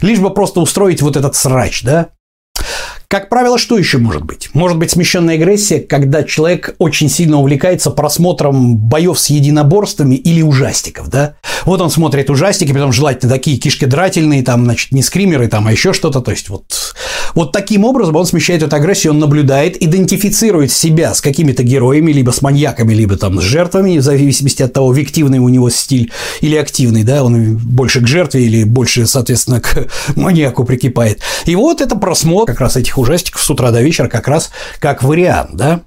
лишь 0.02 0.18
бы 0.18 0.30
просто 0.30 0.60
устроить 0.60 1.00
вот 1.02 1.16
этот 1.16 1.34
срач, 1.34 1.82
да. 1.82 2.08
Как 3.10 3.30
правило, 3.30 3.56
что 3.56 3.78
еще 3.78 3.96
может 3.96 4.24
быть? 4.24 4.50
Может 4.52 4.76
быть 4.76 4.90
смещенная 4.90 5.36
агрессия, 5.36 5.80
когда 5.80 6.24
человек 6.24 6.74
очень 6.76 7.08
сильно 7.08 7.38
увлекается 7.38 7.90
просмотром 7.90 8.76
боев 8.76 9.18
с 9.18 9.30
единоборствами 9.30 10.14
или 10.14 10.42
ужастиков, 10.42 11.08
да? 11.08 11.36
Вот 11.64 11.80
он 11.80 11.88
смотрит 11.90 12.28
ужастики, 12.28 12.70
потом 12.70 12.92
желательно 12.92 13.32
такие 13.32 13.56
кишкодрательные, 13.56 14.42
там, 14.42 14.64
значит, 14.64 14.92
не 14.92 15.02
скримеры, 15.02 15.48
там, 15.48 15.66
а 15.66 15.72
еще 15.72 15.94
что-то, 15.94 16.20
то 16.20 16.32
есть 16.32 16.50
вот, 16.50 16.94
вот 17.34 17.52
таким 17.52 17.86
образом 17.86 18.14
он 18.14 18.26
смещает 18.26 18.62
эту 18.62 18.76
агрессию, 18.76 19.14
он 19.14 19.20
наблюдает, 19.20 19.82
идентифицирует 19.82 20.70
себя 20.70 21.14
с 21.14 21.22
какими-то 21.22 21.62
героями, 21.62 22.12
либо 22.12 22.30
с 22.30 22.42
маньяками, 22.42 22.92
либо 22.92 23.16
там 23.16 23.40
с 23.40 23.42
жертвами, 23.42 23.96
в 23.96 24.02
зависимости 24.02 24.62
от 24.62 24.74
того, 24.74 24.90
объективный 24.90 25.38
у 25.38 25.48
него 25.48 25.70
стиль 25.70 26.12
или 26.42 26.56
активный, 26.56 27.04
да, 27.04 27.24
он 27.24 27.56
больше 27.56 28.02
к 28.02 28.06
жертве 28.06 28.44
или 28.44 28.64
больше, 28.64 29.06
соответственно, 29.06 29.60
к 29.62 29.88
маньяку 30.14 30.64
прикипает. 30.64 31.20
И 31.46 31.56
вот 31.56 31.80
это 31.80 31.96
просмотр 31.96 32.52
как 32.52 32.60
раз 32.60 32.76
этих 32.76 32.97
ужастиков 32.98 33.42
с 33.42 33.50
утра 33.50 33.70
до 33.70 33.82
вечера 33.82 34.08
как 34.08 34.28
раз 34.28 34.50
как 34.80 35.02
вариант, 35.02 35.54
да. 35.54 35.82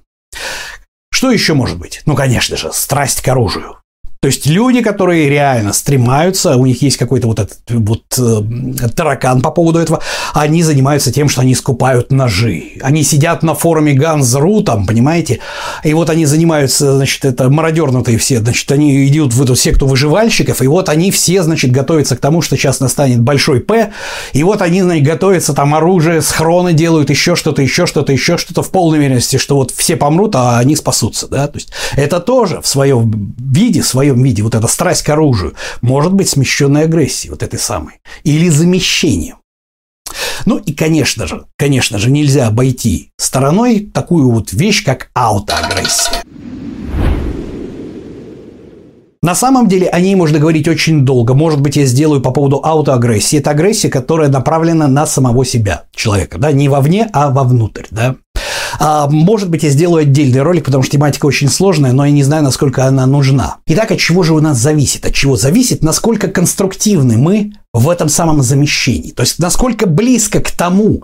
Что 1.14 1.32
еще 1.32 1.54
может 1.54 1.78
быть? 1.78 2.02
Ну, 2.06 2.16
конечно 2.16 2.58
же, 2.58 2.72
страсть 2.74 3.22
к 3.22 3.28
оружию. 3.28 3.81
То 4.22 4.28
есть 4.28 4.46
люди, 4.46 4.84
которые 4.84 5.30
реально 5.30 5.74
стремаются, 5.74 6.56
у 6.56 6.68
них 6.68 6.84
есть 6.84 6.98
какой-то 6.98 7.26
вот 7.26 7.40
этот 7.40 7.58
вот 7.70 8.04
э, 8.20 8.90
таракан 8.96 9.42
по 9.42 9.50
поводу 9.50 9.80
этого, 9.80 10.00
они 10.36 10.62
занимаются 10.62 11.12
тем, 11.12 11.28
что 11.28 11.42
они 11.42 11.56
скупают 11.56 12.12
ножи. 12.12 12.74
Они 12.84 13.02
сидят 13.02 13.42
на 13.42 13.56
форуме 13.56 13.94
Ганзру, 13.94 14.62
там, 14.62 14.86
понимаете, 14.86 15.40
и 15.84 15.96
вот 15.96 16.12
они 16.12 16.28
занимаются, 16.28 16.98
значит, 16.98 17.26
это 17.26 17.50
мародернутые 17.50 18.20
все, 18.20 18.42
значит, 18.42 18.72
они 18.72 19.08
идут 19.08 19.34
в 19.34 19.42
эту 19.42 19.56
секту 19.56 19.88
выживальщиков, 19.88 20.62
и 20.62 20.68
вот 20.68 20.90
они 20.90 21.10
все, 21.10 21.42
значит, 21.42 21.72
готовятся 21.72 22.16
к 22.16 22.20
тому, 22.20 22.44
что 22.44 22.56
сейчас 22.56 22.80
настанет 22.80 23.22
большой 23.22 23.60
П, 23.60 23.92
и 24.34 24.44
вот 24.44 24.62
они, 24.62 24.84
значит, 24.84 25.04
готовятся, 25.04 25.54
там 25.54 25.74
оружие, 25.74 26.22
схроны 26.22 26.74
делают, 26.74 27.10
еще 27.10 27.36
что-то, 27.36 27.64
еще 27.64 27.88
что-то, 27.88 28.14
еще 28.14 28.38
что-то 28.38 28.62
в 28.62 28.70
полной 28.70 29.00
уверенности, 29.00 29.38
что 29.38 29.56
вот 29.56 29.72
все 29.72 29.96
помрут, 29.96 30.36
а 30.36 30.60
они 30.60 30.76
спасутся, 30.76 31.28
да, 31.28 31.48
то 31.48 31.58
есть 31.58 31.72
это 31.96 32.20
тоже 32.20 32.62
в 32.62 32.68
своем 32.68 33.34
виде, 33.40 33.82
в 33.82 33.88
своем 34.12 34.24
виде, 34.24 34.44
вот 34.44 34.56
эта 34.56 34.68
страсть 34.68 35.04
к 35.04 35.10
оружию, 35.10 35.54
может 35.82 36.14
быть 36.14 36.30
смещенной 36.30 36.84
агрессией, 36.84 37.32
вот 37.32 37.44
этой 37.44 37.60
самой, 37.60 38.02
или 38.24 38.50
замещением. 38.50 39.38
Ну 40.46 40.58
и, 40.58 40.74
конечно 40.74 41.28
же, 41.28 41.46
конечно 41.58 41.98
же, 41.98 42.12
нельзя 42.12 42.48
обойти 42.48 43.12
стороной 43.18 43.80
такую 43.94 44.30
вот 44.32 44.52
вещь, 44.52 44.84
как 44.84 45.10
аутоагрессия. 45.14 46.24
На 49.24 49.36
самом 49.36 49.68
деле 49.68 49.88
о 49.88 50.00
ней 50.00 50.16
можно 50.16 50.40
говорить 50.40 50.68
очень 50.68 51.06
долго. 51.06 51.36
Может 51.36 51.62
быть, 51.62 51.76
я 51.76 51.86
сделаю 51.86 52.22
по 52.22 52.32
поводу 52.32 52.60
аутоагрессии. 52.64 53.38
Это 53.38 53.52
агрессия, 53.52 53.88
которая 53.88 54.30
направлена 54.30 54.88
на 54.88 55.06
самого 55.06 55.46
себя 55.46 55.84
человека. 55.94 56.40
Да? 56.40 56.52
Не 56.52 56.70
вовне, 56.70 57.08
а 57.14 57.30
вовнутрь. 57.30 57.86
Да? 57.92 58.16
А, 58.80 59.08
может 59.10 59.50
быть, 59.50 59.64
я 59.64 59.70
сделаю 59.70 60.04
отдельный 60.04 60.42
ролик, 60.42 60.66
потому 60.66 60.84
что 60.84 60.94
тематика 60.94 61.26
очень 61.26 61.50
сложная, 61.50 61.92
но 61.92 62.06
я 62.06 62.12
не 62.12 62.24
знаю, 62.24 62.44
насколько 62.44 62.86
она 62.86 63.06
нужна. 63.06 63.58
Итак, 63.68 63.92
от 63.92 64.00
чего 64.00 64.24
же 64.24 64.34
у 64.34 64.40
нас 64.40 64.58
зависит? 64.58 65.06
От 65.06 65.14
чего 65.14 65.36
зависит, 65.36 65.84
насколько 65.84 66.28
конструктивны 66.28 67.18
мы 67.18 67.54
в 67.74 67.90
этом 67.90 68.10
самом 68.10 68.42
замещении? 68.42 69.12
То 69.12 69.24
есть, 69.24 69.40
насколько 69.40 69.86
близко 69.88 70.40
к 70.40 70.52
тому, 70.52 71.04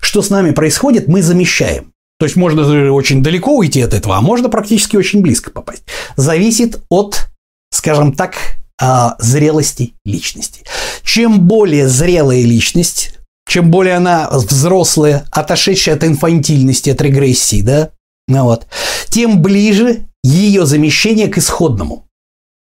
что 0.00 0.22
с 0.22 0.30
нами 0.30 0.50
происходит, 0.52 1.08
мы 1.08 1.22
замещаем. 1.22 1.92
То 2.18 2.26
есть 2.26 2.36
можно 2.36 2.92
очень 2.92 3.22
далеко 3.22 3.56
уйти 3.56 3.80
от 3.80 3.92
этого, 3.92 4.16
а 4.16 4.20
можно 4.20 4.48
практически 4.48 4.96
очень 4.96 5.20
близко 5.20 5.50
попасть. 5.50 5.82
Зависит 6.16 6.80
от, 6.88 7.28
скажем 7.72 8.12
так, 8.12 8.34
а, 8.80 9.16
зрелости 9.18 9.94
личности. 10.04 10.62
Чем 11.02 11.40
более 11.40 11.88
зрелая 11.88 12.42
личность, 12.42 13.18
чем 13.46 13.70
более 13.70 13.96
она 13.96 14.28
взрослая, 14.30 15.26
отошедшая 15.30 15.96
от 15.96 16.04
инфантильности, 16.04 16.90
от 16.90 17.00
регрессии, 17.00 17.62
да, 17.62 17.90
ну 18.26 18.44
вот, 18.44 18.66
тем 19.08 19.42
ближе 19.42 20.06
ее 20.22 20.66
замещение 20.66 21.28
к 21.28 21.38
исходному. 21.38 22.06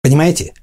Понимаете? 0.02 0.54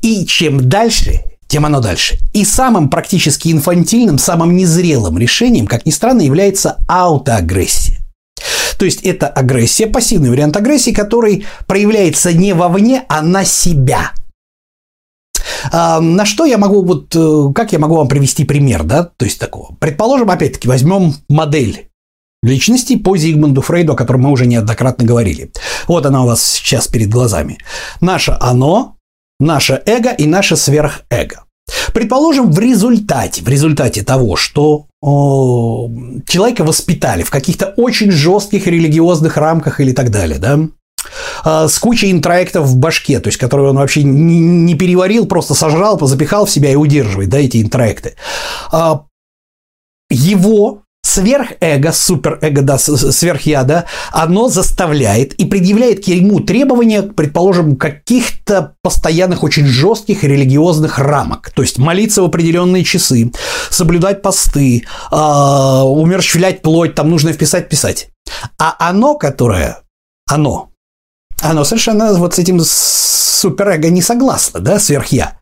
И 0.00 0.24
чем 0.24 0.68
дальше, 0.68 1.20
тем 1.46 1.66
оно 1.66 1.80
дальше. 1.80 2.18
И 2.32 2.44
самым 2.44 2.88
практически 2.88 3.52
инфантильным, 3.52 4.18
самым 4.18 4.56
незрелым 4.56 5.18
решением, 5.18 5.66
как 5.66 5.84
ни 5.84 5.90
странно, 5.90 6.22
является 6.22 6.78
аутоагрессия. 6.88 7.98
То 8.78 8.84
есть 8.84 9.02
это 9.02 9.26
агрессия, 9.26 9.86
пассивный 9.86 10.30
вариант 10.30 10.56
агрессии, 10.56 10.92
который 10.92 11.44
проявляется 11.66 12.32
не 12.32 12.54
вовне, 12.54 13.04
а 13.08 13.20
на 13.20 13.44
себя– 13.44 14.12
а, 15.72 16.00
на 16.00 16.24
что 16.24 16.44
я 16.44 16.58
могу, 16.58 16.84
вот, 16.84 17.14
э, 17.14 17.52
как 17.54 17.72
я 17.72 17.78
могу 17.78 17.96
вам 17.96 18.08
привести 18.08 18.44
пример, 18.44 18.84
да, 18.84 19.04
то 19.04 19.24
есть 19.24 19.38
такого. 19.38 19.74
Предположим, 19.78 20.30
опять-таки, 20.30 20.68
возьмем 20.68 21.14
модель 21.28 21.88
личности 22.42 22.96
по 22.96 23.16
Зигмунду 23.16 23.62
Фрейду, 23.62 23.92
о 23.92 23.96
котором 23.96 24.22
мы 24.22 24.30
уже 24.30 24.46
неоднократно 24.46 25.04
говорили. 25.04 25.50
Вот 25.86 26.06
она 26.06 26.22
у 26.22 26.26
вас 26.26 26.44
сейчас 26.44 26.88
перед 26.88 27.08
глазами. 27.08 27.58
Наше 28.00 28.36
«оно», 28.40 28.96
наше 29.40 29.82
эго 29.86 30.10
и 30.10 30.26
наше 30.26 30.56
сверхэго. 30.56 31.44
Предположим, 31.92 32.50
в 32.50 32.58
результате, 32.58 33.42
в 33.42 33.48
результате 33.48 34.02
того, 34.02 34.36
что 34.36 34.86
о, 35.00 35.90
человека 36.26 36.64
воспитали 36.64 37.22
в 37.22 37.30
каких-то 37.30 37.74
очень 37.76 38.10
жестких 38.10 38.66
религиозных 38.66 39.36
рамках 39.36 39.80
или 39.80 39.92
так 39.92 40.10
далее, 40.10 40.38
да, 40.38 40.60
с 41.44 41.78
кучей 41.78 42.10
интроектов 42.10 42.66
в 42.66 42.76
башке, 42.76 43.20
то 43.20 43.28
есть, 43.28 43.38
которые 43.38 43.70
он 43.70 43.76
вообще 43.76 44.02
не 44.02 44.74
переварил, 44.74 45.26
просто 45.26 45.54
сожрал, 45.54 45.98
запихал 46.00 46.46
в 46.46 46.50
себя 46.50 46.70
и 46.70 46.76
удерживает, 46.76 47.30
да, 47.30 47.38
эти 47.38 47.62
интроекты. 47.62 48.14
А, 48.72 49.04
его 50.10 50.82
сверхэго, 51.02 51.92
суперэго, 51.92 52.62
да, 52.62 52.78
сверхя, 52.78 53.62
да, 53.64 53.84
оно 54.12 54.48
заставляет 54.48 55.32
и 55.34 55.44
предъявляет 55.46 56.04
к 56.04 56.08
ему 56.08 56.40
требования, 56.40 57.02
предположим, 57.02 57.76
каких-то 57.76 58.74
постоянных 58.82 59.42
очень 59.42 59.66
жестких 59.66 60.24
религиозных 60.24 60.98
рамок. 60.98 61.50
То 61.50 61.62
есть 61.62 61.78
молиться 61.78 62.22
в 62.22 62.26
определенные 62.26 62.84
часы, 62.84 63.32
соблюдать 63.70 64.22
посты, 64.22 64.84
э, 65.10 65.16
умерщвлять 65.16 66.62
плоть, 66.62 66.94
там 66.94 67.10
нужно 67.10 67.32
вписать, 67.32 67.68
писать. 67.68 68.10
А 68.58 68.76
оно, 68.78 69.14
которое, 69.14 69.78
оно, 70.28 70.68
оно 71.40 71.64
совершенно 71.64 72.14
вот 72.14 72.34
с 72.34 72.38
этим 72.38 72.60
суперэго 72.60 73.90
не 73.90 74.02
согласно, 74.02 74.60
да, 74.60 74.78
сверхя. 74.78 75.40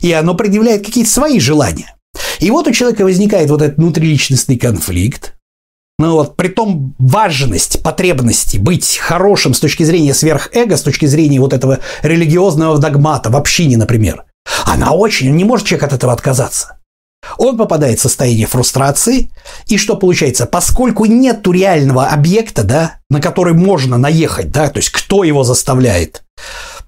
И 0.00 0.12
оно 0.12 0.34
предъявляет 0.34 0.84
какие-то 0.84 1.10
свои 1.10 1.40
желания. 1.40 1.94
И 2.40 2.50
вот 2.50 2.66
у 2.66 2.72
человека 2.72 3.02
возникает 3.02 3.50
вот 3.50 3.62
этот 3.62 3.78
внутриличностный 3.78 4.58
конфликт, 4.58 5.34
ну 6.00 6.12
вот, 6.12 6.36
при 6.36 6.48
том 6.48 6.94
важность 6.98 7.82
потребности 7.82 8.56
быть 8.56 8.98
хорошим 8.98 9.52
с 9.52 9.60
точки 9.60 9.82
зрения 9.82 10.14
сверхэго, 10.14 10.76
с 10.76 10.82
точки 10.82 11.06
зрения 11.06 11.40
вот 11.40 11.52
этого 11.52 11.80
религиозного 12.02 12.78
догмата 12.78 13.30
в 13.30 13.36
общине, 13.36 13.76
например, 13.76 14.24
она 14.64 14.92
очень, 14.92 15.34
не 15.34 15.44
может 15.44 15.66
человек 15.66 15.84
от 15.84 15.92
этого 15.94 16.12
отказаться. 16.12 16.77
Он 17.36 17.56
попадает 17.56 17.98
в 17.98 18.02
состояние 18.02 18.46
фрустрации, 18.46 19.30
и 19.66 19.76
что 19.76 19.96
получается? 19.96 20.46
Поскольку 20.46 21.04
нет 21.04 21.46
реального 21.46 22.06
объекта, 22.06 22.62
да, 22.62 22.96
на 23.10 23.20
который 23.20 23.54
можно 23.54 23.98
наехать, 23.98 24.50
да, 24.50 24.68
то 24.68 24.78
есть 24.78 24.90
кто 24.90 25.24
его 25.24 25.44
заставляет 25.44 26.22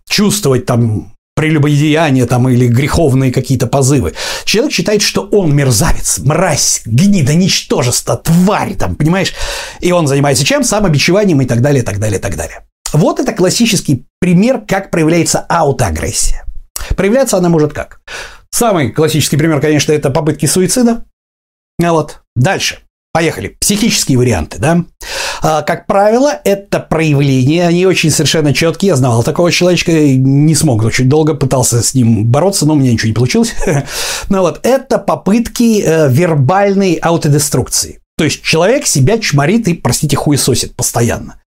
чувствовать 0.08 0.66
там 0.66 1.12
прелюбодеяния 1.40 2.26
там 2.26 2.48
или 2.48 2.66
греховные 2.66 3.32
какие-то 3.32 3.66
позывы. 3.66 4.12
Человек 4.44 4.72
считает, 4.72 5.00
что 5.00 5.22
он 5.22 5.54
мерзавец, 5.54 6.18
мразь, 6.18 6.82
гнида, 6.84 7.34
ничтожество, 7.34 8.16
тварь, 8.16 8.74
там, 8.74 8.94
понимаешь? 8.94 9.32
И 9.80 9.90
он 9.90 10.06
занимается 10.06 10.44
чем? 10.44 10.64
Самобичеванием 10.64 11.40
и 11.40 11.46
так 11.46 11.62
далее, 11.62 11.82
так 11.82 11.98
далее, 11.98 12.18
так 12.18 12.36
далее. 12.36 12.64
Вот 12.92 13.20
это 13.20 13.32
классический 13.32 14.04
пример, 14.20 14.62
как 14.66 14.90
проявляется 14.90 15.38
аутоагрессия. 15.48 16.44
Проявляться 16.96 17.38
она 17.38 17.48
может 17.48 17.72
как? 17.72 18.00
Самый 18.60 18.90
классический 18.90 19.38
пример, 19.38 19.58
конечно, 19.58 19.90
это 19.90 20.10
попытки 20.10 20.44
суицида. 20.44 21.06
Вот. 21.78 22.20
Дальше. 22.36 22.80
Поехали. 23.10 23.56
Психические 23.58 24.18
варианты, 24.18 24.58
да? 24.58 24.84
А, 25.40 25.62
как 25.62 25.86
правило, 25.86 26.38
это 26.44 26.78
проявления, 26.78 27.66
они 27.66 27.86
очень 27.86 28.10
совершенно 28.10 28.52
четкие. 28.52 28.90
Я 28.90 28.96
знал 28.96 29.22
такого 29.22 29.50
человечка, 29.50 29.92
не 29.92 30.54
смог 30.54 30.84
очень 30.84 31.08
долго, 31.08 31.32
пытался 31.32 31.82
с 31.82 31.94
ним 31.94 32.26
бороться, 32.26 32.66
но 32.66 32.74
у 32.74 32.76
меня 32.76 32.92
ничего 32.92 33.08
не 33.08 33.14
получилось. 33.14 33.54
Ну 34.28 34.42
вот, 34.42 34.60
это 34.62 34.98
попытки 34.98 35.80
э, 35.80 36.10
вербальной 36.10 36.96
аутодеструкции. 36.96 38.00
То 38.18 38.24
есть 38.24 38.42
человек 38.42 38.86
себя 38.86 39.18
чморит 39.18 39.68
и, 39.68 39.72
простите, 39.72 40.14
хуесосит 40.14 40.76
постоянно. 40.76 41.40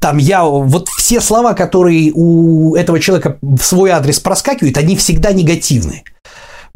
Там 0.00 0.18
я, 0.18 0.42
вот 0.42 0.88
все 0.88 1.20
слова, 1.20 1.54
которые 1.54 2.10
у 2.12 2.74
этого 2.74 2.98
человека 2.98 3.38
в 3.40 3.62
свой 3.62 3.90
адрес 3.90 4.18
проскакивают, 4.18 4.76
они 4.76 4.96
всегда 4.96 5.30
негативные. 5.30 6.02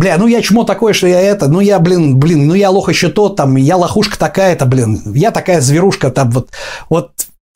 Бля, 0.00 0.16
ну 0.16 0.26
я 0.26 0.40
чмо 0.40 0.64
такое, 0.64 0.94
что 0.94 1.06
я 1.08 1.20
это, 1.20 1.46
ну 1.46 1.60
я, 1.60 1.78
блин, 1.78 2.18
блин, 2.18 2.46
ну 2.46 2.54
я 2.54 2.70
лох 2.70 2.88
еще 2.88 3.10
тот, 3.10 3.36
там, 3.36 3.56
я 3.56 3.76
лохушка 3.76 4.18
такая-то, 4.18 4.64
блин, 4.64 5.02
я 5.14 5.30
такая 5.30 5.60
зверушка, 5.60 6.10
там, 6.10 6.30
вот, 6.30 6.48
вот 6.88 7.10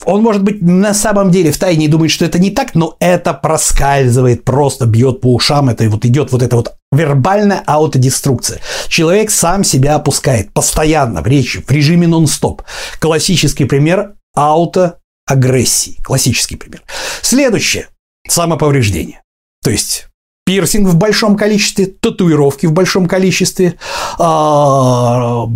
он, 0.05 0.21
может 0.21 0.43
быть, 0.43 0.61
на 0.61 0.93
самом 0.93 1.31
деле 1.31 1.51
в 1.51 1.57
тайне 1.57 1.87
думает, 1.87 2.11
что 2.11 2.23
это 2.23 2.37
не 2.37 2.51
так, 2.51 2.75
но 2.75 2.97
это 2.99 3.33
проскальзывает, 3.33 4.43
просто 4.43 4.85
бьет 4.85 5.21
по 5.21 5.33
ушам, 5.33 5.69
это 5.69 5.89
вот 5.89 6.05
идет 6.05 6.31
вот 6.31 6.43
эта 6.43 6.55
вот 6.55 6.75
вербальная 6.91 7.63
аутодеструкция. 7.65 8.59
Человек 8.89 9.31
сам 9.31 9.63
себя 9.63 9.95
опускает 9.95 10.53
постоянно 10.53 11.23
в 11.23 11.27
речи, 11.27 11.63
в 11.67 11.71
режиме 11.71 12.05
нон-стоп. 12.07 12.61
Классический 12.99 13.65
пример 13.65 14.13
аутоагрессии. 14.35 15.97
Классический 16.03 16.57
пример. 16.57 16.83
Следующее. 17.23 17.87
Самоповреждение. 18.27 19.23
То 19.63 19.71
есть 19.71 20.09
пирсинг 20.45 20.87
в 20.87 20.95
большом 20.95 21.37
количестве, 21.37 21.87
татуировки 21.87 22.67
в 22.67 22.71
большом 22.71 23.07
количестве, 23.07 23.75
а, 24.19 25.47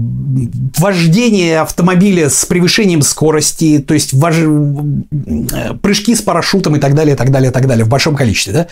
вождение 0.80 1.60
автомобиля 1.60 2.28
с 2.28 2.44
превышением 2.46 3.04
скорости, 3.04 3.78
то 3.78 3.94
есть 3.94 4.14
вож... 4.14 4.36
прыжки 5.84 6.16
с 6.16 6.24
парашютом 6.24 6.76
и 6.76 6.80
так 6.80 6.96
далее, 6.96 7.16
так 7.16 7.30
далее, 7.30 7.52
так 7.52 7.68
далее 7.68 7.86
в 7.86 7.88
большом 7.88 8.16
количестве, 8.16 8.52
да? 8.52 8.68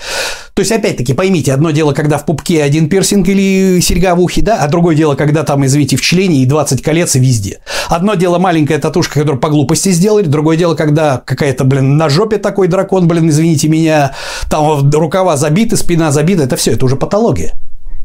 То 0.56 0.62
есть, 0.62 0.72
опять-таки, 0.72 1.14
поймите, 1.14 1.54
одно 1.54 1.70
дело, 1.70 1.94
когда 1.94 2.18
в 2.18 2.26
пупке 2.26 2.64
один 2.64 2.90
пирсинг 2.90 3.28
или 3.28 3.80
серьга 3.80 4.16
в 4.16 4.20
ухе, 4.20 4.42
да, 4.42 4.64
а 4.64 4.68
другое 4.68 4.96
дело, 4.96 5.14
когда 5.14 5.44
там, 5.44 5.64
извините, 5.68 5.98
в 5.98 6.02
члене 6.02 6.42
и 6.42 6.48
20 6.48 6.82
колец 6.82 7.16
и 7.16 7.20
везде. 7.20 7.60
Одно 7.90 8.16
дело 8.16 8.40
маленькая 8.40 8.80
татушка, 8.80 9.20
которую 9.20 9.40
по 9.40 9.50
глупости 9.50 9.90
сделали, 9.90 10.26
другое 10.26 10.58
дело, 10.58 10.74
когда 10.74 11.22
какая-то, 11.24 11.64
блин, 11.64 11.96
на 11.96 12.10
жопе 12.10 12.40
такой 12.40 12.68
дракон, 12.68 13.08
блин, 13.08 13.30
извините 13.30 13.68
меня, 13.68 14.14
там 14.50 14.90
рукава 14.92 15.38
забиты, 15.38 15.78
спина 15.78 16.07
спина 16.08 16.12
забита, 16.12 16.44
это 16.44 16.56
все, 16.56 16.72
это 16.72 16.86
уже 16.86 16.96
патология. 16.96 17.54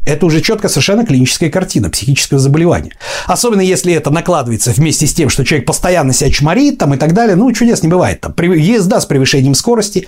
Это 0.05 0.25
уже 0.25 0.41
четко 0.41 0.67
совершенно 0.67 1.05
клиническая 1.05 1.49
картина 1.49 1.89
психического 1.89 2.37
заболевания. 2.39 2.91
Особенно 3.25 3.61
если 3.61 3.93
это 3.93 4.09
накладывается 4.09 4.71
вместе 4.71 5.07
с 5.07 5.13
тем, 5.13 5.29
что 5.29 5.45
человек 5.45 5.65
постоянно 5.65 6.11
себя 6.11 6.29
чморит 6.29 6.77
там, 6.77 6.93
и 6.93 6.97
так 6.97 7.13
далее. 7.13 7.37
Ну, 7.37 7.51
чудес 7.53 7.83
не 7.83 7.89
бывает. 7.89 8.19
Там, 8.19 8.35
езда 8.37 8.99
с 8.99 9.05
превышением 9.05 9.55
скорости. 9.55 10.07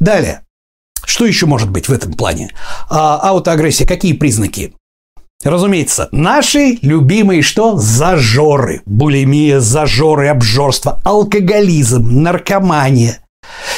Далее. 0.00 0.40
Что 1.04 1.26
еще 1.26 1.46
может 1.46 1.70
быть 1.70 1.88
в 1.88 1.92
этом 1.92 2.14
плане? 2.14 2.50
А, 2.90 3.20
аутоагрессия. 3.22 3.86
Какие 3.86 4.14
признаки? 4.14 4.74
Разумеется, 5.44 6.08
наши 6.10 6.78
любимые 6.82 7.42
что? 7.42 7.76
Зажоры. 7.76 8.82
Булимия, 8.84 9.60
зажоры, 9.60 10.26
обжорство, 10.26 11.00
алкоголизм, 11.04 12.22
наркомания– 12.22 13.20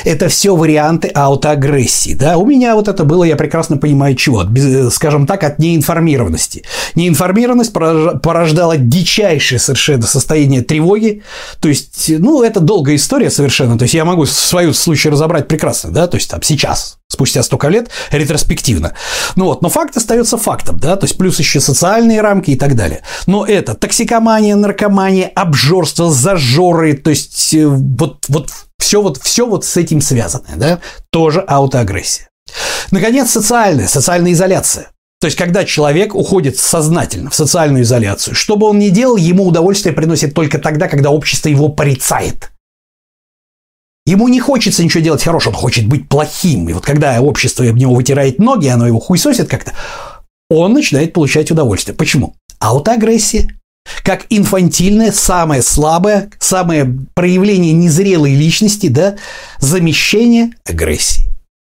это 0.04 0.28
все 0.28 0.54
варианты 0.54 1.09
аутоагрессии. 1.09 2.14
Да? 2.14 2.37
У 2.37 2.46
меня 2.46 2.74
вот 2.74 2.88
это 2.88 3.04
было, 3.04 3.24
я 3.24 3.37
прекрасно 3.37 3.76
понимаю, 3.76 4.14
чего. 4.14 4.44
Без, 4.44 4.94
скажем 4.94 5.26
так, 5.26 5.44
от 5.44 5.59
неинформированности. 5.59 6.64
Неинформированность 6.94 7.72
порождала 7.72 8.76
дичайшее 8.76 9.59
совершенно 9.59 10.07
состояние 10.07 10.62
тревоги. 10.62 11.22
То 11.61 11.68
есть, 11.68 12.07
ну, 12.18 12.42
это 12.42 12.61
долгая 12.61 12.96
история 12.96 13.31
совершенно. 13.31 13.78
То 13.78 13.85
есть, 13.85 13.94
я 13.94 14.04
могу 14.04 14.26
свою 14.26 14.72
случай 14.72 15.09
разобрать 15.09 15.48
прекрасно, 15.48 15.90
да, 15.90 16.07
то 16.07 16.16
есть, 16.16 16.31
там, 16.31 16.42
сейчас, 16.42 16.98
спустя 17.09 17.42
столько 17.42 17.68
лет, 17.68 17.88
ретроспективно. 18.11 18.94
Ну 19.37 19.46
вот, 19.46 19.62
но 19.62 19.68
факт 19.68 19.96
остается 19.96 20.38
фактом, 20.38 20.78
да, 20.78 20.96
то 20.96 21.07
есть, 21.07 21.18
плюс 21.18 21.38
еще 21.38 21.61
социальные 21.61 22.20
рамки 22.20 22.50
и 22.50 22.57
так 22.57 22.74
далее. 22.74 23.02
Но 23.26 23.44
это 23.44 23.74
токсикомания, 23.74 24.57
наркомания, 24.57 25.31
обжорство, 25.35 26.11
зажоры, 26.11 26.94
то 26.94 27.11
есть, 27.11 27.54
э, 27.54 27.66
вот, 27.66 28.24
вот 28.28 28.50
все 28.79 29.03
вот, 29.03 29.19
все 29.19 29.47
вот 29.47 29.64
с 29.64 29.77
этим 29.77 30.01
связанное, 30.01 30.57
да, 30.57 30.81
тоже 31.11 31.41
аутоагрессия. 31.41 32.29
Наконец, 32.91 33.31
социальная, 33.31 33.87
социальная 33.87 34.33
изоляция. 34.33 34.91
То 35.21 35.27
есть, 35.27 35.37
когда 35.37 35.64
человек 35.64 36.14
уходит 36.14 36.59
сознательно 36.59 37.29
в 37.31 37.35
социальную 37.35 37.83
изоляцию, 37.83 38.35
что 38.35 38.57
бы 38.57 38.67
он 38.67 38.79
ни 38.79 38.88
делал, 38.91 39.17
ему 39.17 39.47
удовольствие 39.47 39.93
приносит 39.93 40.33
только 40.33 40.59
тогда, 40.59 40.88
когда 40.88 41.11
общество 41.11 41.49
его 41.49 41.69
порицает. 41.69 42.53
Ему 44.07 44.29
не 44.29 44.41
хочется 44.41 44.83
ничего 44.83 45.03
делать 45.03 45.23
хорошего, 45.23 45.53
он 45.53 45.61
хочет 45.61 45.87
быть 45.87 46.09
плохим. 46.09 46.69
И 46.69 46.73
вот 46.73 46.85
когда 46.85 47.21
общество 47.21 47.69
об 47.69 47.77
него 47.77 47.95
вытирает 47.95 48.38
ноги, 48.38 48.69
оно 48.69 48.87
его 48.87 49.01
хуесосит 49.01 49.49
как-то, 49.49 49.75
он 50.49 50.73
начинает 50.73 51.12
получать 51.12 51.51
удовольствие. 51.51 51.97
Почему? 51.97 52.35
Аутоагрессия 52.61 53.49
как 54.03 54.27
инфантильное, 54.31 55.12
самое 55.12 55.62
слабое, 55.62 56.31
самое 56.38 56.99
проявление 57.14 57.73
незрелой 57.73 58.35
личности, 58.35 58.88
да, 58.88 59.17
замещение 59.59 60.53
агрессии. 60.64 61.25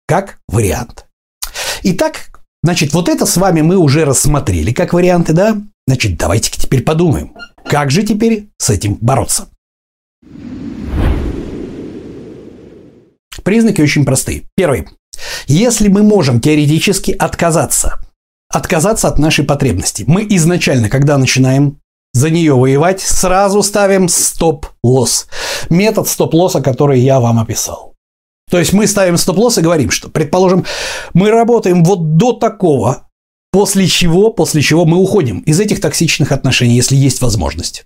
Как 0.07 0.38
вариант. 0.49 1.07
Итак, 1.83 2.40
значит, 2.62 2.92
вот 2.92 3.09
это 3.09 3.27
с 3.27 3.37
вами 3.37 3.61
мы 3.61 3.77
уже 3.77 4.05
рассмотрели 4.05 4.73
как 4.73 4.92
варианты, 4.92 5.33
да? 5.33 5.61
Значит, 5.87 6.16
давайте 6.18 6.51
теперь 6.51 6.83
подумаем, 6.83 7.35
как 7.64 7.90
же 7.90 8.03
теперь 8.03 8.49
с 8.59 8.71
этим 8.71 8.94
бороться. 9.01 9.49
Признаки 13.42 13.81
очень 13.81 14.05
простые. 14.05 14.44
Первый. 14.57 14.88
Если 15.47 15.88
мы 15.88 16.03
можем 16.03 16.40
теоретически 16.40 17.12
отказаться, 17.12 18.01
отказаться 18.51 19.09
от 19.09 19.18
нашей 19.18 19.44
потребности, 19.44 20.05
мы 20.07 20.27
изначально, 20.29 20.88
когда 20.90 21.16
начинаем 21.16 21.79
за 22.18 22.31
нее 22.31 22.54
воевать, 22.54 23.00
сразу 23.00 23.62
ставим 23.62 24.09
стоп-лосс. 24.09 25.28
Метод 25.70 26.09
стоп-лосса, 26.09 26.61
который 26.61 27.00
я 27.00 27.20
вам 27.20 27.38
описал. 27.38 27.94
То 28.50 28.59
есть 28.59 28.72
мы 28.72 28.87
ставим 28.87 29.16
стоп-лосс 29.16 29.59
и 29.59 29.62
говорим, 29.62 29.90
что, 29.90 30.09
предположим, 30.09 30.64
мы 31.14 31.31
работаем 31.31 31.85
вот 31.85 32.16
до 32.16 32.33
такого, 32.33 33.09
после 33.52 33.87
чего, 33.87 34.31
после 34.31 34.62
чего 34.62 34.85
мы 34.85 34.96
уходим 34.96 35.40
из 35.40 35.61
этих 35.61 35.81
токсичных 35.81 36.33
отношений, 36.33 36.74
если 36.74 36.96
есть 36.96 37.22
возможность. 37.22 37.85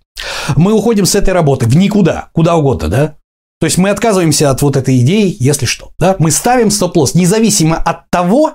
Мы 0.56 0.72
уходим 0.72 1.04
с 1.04 1.14
этой 1.14 1.34
работы 1.34 1.66
в 1.66 1.76
никуда, 1.76 2.30
куда 2.32 2.56
угодно, 2.56 2.88
да? 2.88 3.16
То 3.60 3.66
есть 3.66 3.78
мы 3.78 3.90
отказываемся 3.90 4.50
от 4.50 4.62
вот 4.62 4.76
этой 4.76 4.98
идеи, 4.98 5.36
если 5.38 5.66
что. 5.66 5.90
Да? 5.98 6.16
Мы 6.18 6.32
ставим 6.32 6.70
стоп-лосс 6.70 7.14
независимо 7.14 7.76
от 7.76 8.10
того, 8.10 8.54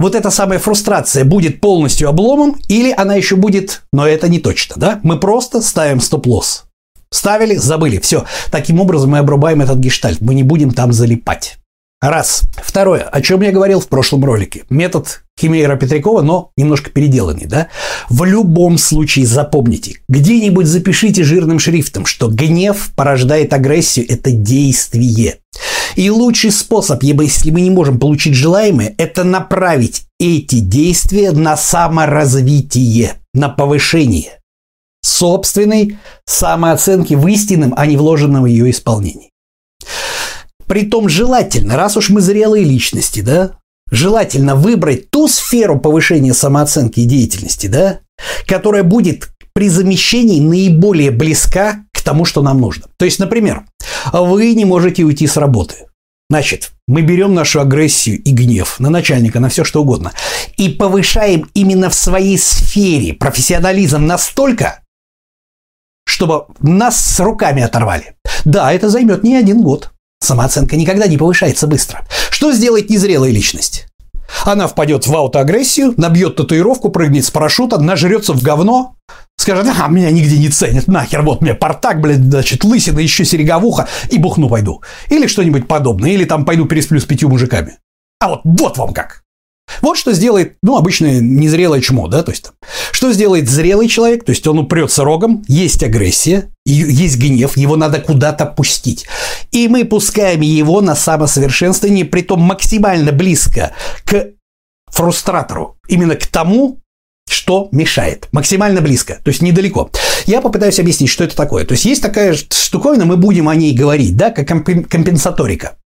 вот 0.00 0.14
эта 0.14 0.30
самая 0.30 0.58
фрустрация 0.58 1.24
будет 1.24 1.60
полностью 1.60 2.08
обломом 2.08 2.56
или 2.68 2.94
она 2.96 3.14
еще 3.14 3.36
будет, 3.36 3.82
но 3.92 4.06
это 4.06 4.28
не 4.28 4.38
точно, 4.38 4.76
да? 4.78 5.00
Мы 5.02 5.18
просто 5.18 5.60
ставим 5.60 6.00
стоп-лосс. 6.00 6.64
Ставили, 7.10 7.56
забыли, 7.56 7.98
все. 7.98 8.24
Таким 8.50 8.80
образом 8.80 9.10
мы 9.10 9.18
обрубаем 9.18 9.60
этот 9.60 9.78
гештальт, 9.78 10.20
мы 10.20 10.34
не 10.34 10.42
будем 10.42 10.72
там 10.72 10.92
залипать. 10.92 11.58
Раз. 12.00 12.42
Второе, 12.56 13.02
о 13.02 13.20
чем 13.20 13.40
я 13.40 13.50
говорил 13.50 13.80
в 13.80 13.88
прошлом 13.88 14.24
ролике. 14.24 14.64
Метод 14.70 15.22
Химейра 15.38 15.74
Петрякова, 15.76 16.22
но 16.22 16.52
немножко 16.56 16.90
переделанный, 16.90 17.46
да? 17.46 17.68
В 18.08 18.22
любом 18.22 18.78
случае 18.78 19.26
запомните, 19.26 19.96
где-нибудь 20.08 20.66
запишите 20.66 21.24
жирным 21.24 21.58
шрифтом, 21.58 22.06
что 22.06 22.28
гнев 22.28 22.92
порождает 22.94 23.52
агрессию– 23.52 24.06
это 24.08 24.30
действие. 24.30 25.38
И 25.96 26.08
лучший 26.10 26.52
способ, 26.52 27.02
если 27.02 27.50
мы 27.50 27.62
не 27.62 27.70
можем 27.70 27.98
получить 27.98 28.34
желаемое, 28.34 28.94
это 28.96 29.24
направить 29.24 30.04
эти 30.20 30.60
действия 30.60 31.32
на 31.32 31.56
саморазвитие, 31.56 33.14
на 33.34 33.48
повышение 33.48 34.38
собственной 35.02 35.98
самооценки 36.26 37.14
в 37.14 37.26
истинном, 37.26 37.74
а 37.76 37.86
не 37.86 37.96
вложенном 37.96 38.44
в 38.44 38.46
ее 38.46 38.70
исполнении. 38.70 39.30
Притом 40.68 41.08
желательно, 41.08 41.76
раз 41.76 41.96
уж 41.96 42.10
мы 42.10 42.20
зрелые 42.20 42.64
личности, 42.64 43.20
да, 43.20 43.52
желательно 43.90 44.54
выбрать 44.54 45.10
ту 45.10 45.26
сферу 45.26 45.80
повышения 45.80 46.34
самооценки 46.34 47.00
и 47.00 47.06
деятельности, 47.06 47.66
да, 47.68 48.00
которая 48.46 48.82
будет 48.82 49.30
при 49.54 49.68
замещении 49.68 50.40
наиболее 50.40 51.10
близка 51.10 51.84
к 51.92 52.02
тому, 52.02 52.24
что 52.24 52.42
нам 52.42 52.60
нужно. 52.60 52.84
То 52.98 53.06
есть, 53.06 53.18
например, 53.18 53.64
вы 54.12 54.54
не 54.54 54.64
можете 54.64 55.04
уйти 55.04 55.26
с 55.26 55.36
работы. 55.36 55.86
Значит, 56.30 56.72
мы 56.86 57.00
берем 57.00 57.32
нашу 57.32 57.60
агрессию 57.60 58.22
и 58.22 58.30
гнев 58.32 58.78
на 58.78 58.90
начальника, 58.90 59.40
на 59.40 59.48
все 59.48 59.64
что 59.64 59.80
угодно, 59.80 60.12
и 60.58 60.68
повышаем 60.68 61.50
именно 61.54 61.88
в 61.88 61.94
своей 61.94 62.36
сфере 62.36 63.14
профессионализм 63.14 64.04
настолько, 64.04 64.82
чтобы 66.06 66.44
нас 66.60 67.00
с 67.00 67.18
руками 67.20 67.62
оторвали. 67.62 68.14
Да, 68.44 68.70
это 68.72 68.90
займет 68.90 69.24
не 69.24 69.36
один 69.36 69.62
год. 69.62 69.90
Самооценка 70.20 70.76
никогда 70.76 71.06
не 71.06 71.16
повышается 71.16 71.66
быстро. 71.66 72.06
Что 72.30 72.52
сделает 72.52 72.90
незрелая 72.90 73.30
личность? 73.30 73.86
Она 74.44 74.66
впадет 74.66 75.06
в 75.06 75.14
аутоагрессию, 75.14 75.94
набьет 75.96 76.36
татуировку, 76.36 76.90
прыгнет 76.90 77.24
с 77.24 77.30
парашюта, 77.30 77.78
нажрется 77.78 78.32
в 78.32 78.42
говно, 78.42 78.94
скажет, 79.36 79.66
а, 79.78 79.88
меня 79.88 80.10
нигде 80.10 80.38
не 80.38 80.48
ценят, 80.48 80.86
нахер, 80.86 81.22
вот 81.22 81.40
мне 81.40 81.54
портак, 81.54 82.00
блядь, 82.00 82.22
значит, 82.22 82.64
лысина, 82.64 82.98
еще 82.98 83.24
сереговуха, 83.24 83.88
и 84.10 84.18
бухну 84.18 84.48
пойду. 84.48 84.82
Или 85.08 85.26
что-нибудь 85.26 85.66
подобное, 85.66 86.10
или 86.10 86.24
там 86.24 86.44
пойду 86.44 86.66
пересплю 86.66 87.00
с 87.00 87.04
пятью 87.04 87.28
мужиками. 87.28 87.78
А 88.20 88.28
вот, 88.28 88.40
вот 88.44 88.76
вам 88.76 88.92
как. 88.92 89.22
Вот 89.82 89.96
что 89.96 90.12
сделает, 90.12 90.56
ну, 90.62 90.76
обычное 90.76 91.20
незрелое 91.20 91.80
чмо, 91.80 92.08
да, 92.08 92.22
то 92.22 92.32
есть 92.32 92.44
там. 92.44 92.54
Что 92.92 93.12
сделает 93.12 93.48
зрелый 93.48 93.88
человек, 93.88 94.24
то 94.24 94.30
есть 94.30 94.46
он 94.46 94.58
упрется 94.58 95.04
рогом, 95.04 95.44
есть 95.48 95.82
агрессия, 95.82 96.50
есть 96.64 97.18
гнев, 97.18 97.56
его 97.56 97.76
надо 97.76 98.00
куда-то 98.00 98.46
пустить. 98.46 99.06
И 99.50 99.68
мы 99.68 99.84
пускаем 99.84 100.40
его 100.40 100.80
на 100.80 100.94
самосовершенствование, 100.94 102.04
притом 102.04 102.40
максимально 102.40 103.12
близко 103.12 103.72
к 104.04 104.28
фрустратору, 104.90 105.76
именно 105.88 106.16
к 106.16 106.26
тому, 106.26 106.80
что 107.28 107.68
мешает. 107.72 108.28
Максимально 108.32 108.80
близко, 108.80 109.20
то 109.22 109.28
есть 109.28 109.42
недалеко. 109.42 109.90
Я 110.26 110.40
попытаюсь 110.40 110.80
объяснить, 110.80 111.10
что 111.10 111.24
это 111.24 111.36
такое. 111.36 111.64
То 111.64 111.72
есть 111.72 111.84
есть 111.84 112.02
такая 112.02 112.34
штуковина, 112.34 113.04
мы 113.04 113.16
будем 113.16 113.48
о 113.48 113.54
ней 113.54 113.74
говорить, 113.74 114.16
да, 114.16 114.30
как 114.30 114.48
компенсаторика. 114.48 115.76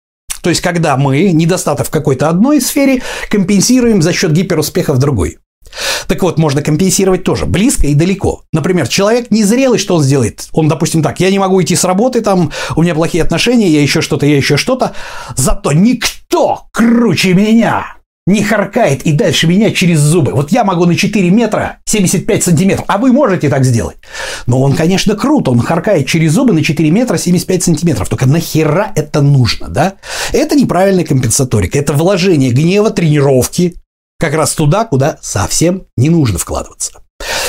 То 0.42 0.50
есть, 0.50 0.61
когда 0.61 0.96
мы 0.96 1.33
недостаток 1.33 1.87
в 1.87 1.90
какой-то 1.90 2.28
одной 2.28 2.61
сфере 2.61 3.02
компенсируем 3.31 4.02
за 4.02 4.12
счет 4.12 4.33
гиперуспеха 4.33 4.92
в 4.92 4.98
другой. 4.98 5.38
Так 6.07 6.22
вот, 6.22 6.37
можно 6.38 6.61
компенсировать 6.62 7.24
тоже 7.24 7.46
близко 7.46 7.87
и 7.87 7.94
далеко. 7.94 8.42
Например, 8.52 8.87
человек 8.87 9.31
незрелый, 9.31 9.78
что 9.78 9.96
он 9.96 10.02
сделает? 10.02 10.48
Он, 10.52 10.68
допустим, 10.68 11.02
так, 11.02 11.20
я 11.20 11.31
не 11.31 11.38
могу 11.38 11.62
идти 11.62 11.74
с 11.74 11.85
работы, 11.85 12.20
там, 12.20 12.50
у 12.76 12.83
меня 12.83 12.94
плохие 12.94 13.24
отношения, 13.24 13.68
я 13.68 13.81
еще 13.81 14.02
что-то, 14.02 14.26
я 14.26 14.37
еще 14.37 14.57
что-то. 14.57 14.92
Зато 15.37 15.72
никто 15.72 16.66
круче 16.72 17.33
меня 17.33 18.02
не 18.27 18.43
харкает 18.43 19.03
и 19.03 19.13
дальше 19.13 19.47
меня 19.47 19.73
через 19.73 19.99
зубы. 19.99 20.33
Вот 20.33 20.53
я 20.53 20.65
могу 20.65 20.85
на 20.87 20.95
4 20.95 21.31
метра 21.31 21.79
75 21.87 22.45
сантиметров, 22.45 22.85
а 22.89 22.99
вы 22.99 23.13
можете 23.13 23.49
так 23.49 23.65
сделать. 23.65 23.97
Но 24.47 24.61
он, 24.61 24.75
конечно, 24.75 25.17
крут, 25.17 25.49
он 25.49 25.61
харкает 25.61 26.07
через 26.07 26.33
зубы 26.33 26.53
на 26.53 26.63
4 26.63 26.91
метра 26.91 27.17
75 27.17 27.65
сантиметров. 27.65 28.09
Только 28.09 28.27
нахера 28.27 28.93
это 28.95 29.23
нужно, 29.23 29.69
да? 29.69 29.95
Это 30.33 30.55
неправильная 30.55 31.05
компенсаторика, 31.05 31.79
это 31.79 31.93
вложение 31.93 32.51
гнева, 32.51 32.91
тренировки 32.91 33.75
как 34.21 34.35
раз 34.35 34.55
туда, 34.55 34.85
куда 34.85 35.19
совсем 35.21 35.87
не 35.97 36.09
нужно 36.09 36.39
вкладываться. 36.39 37.03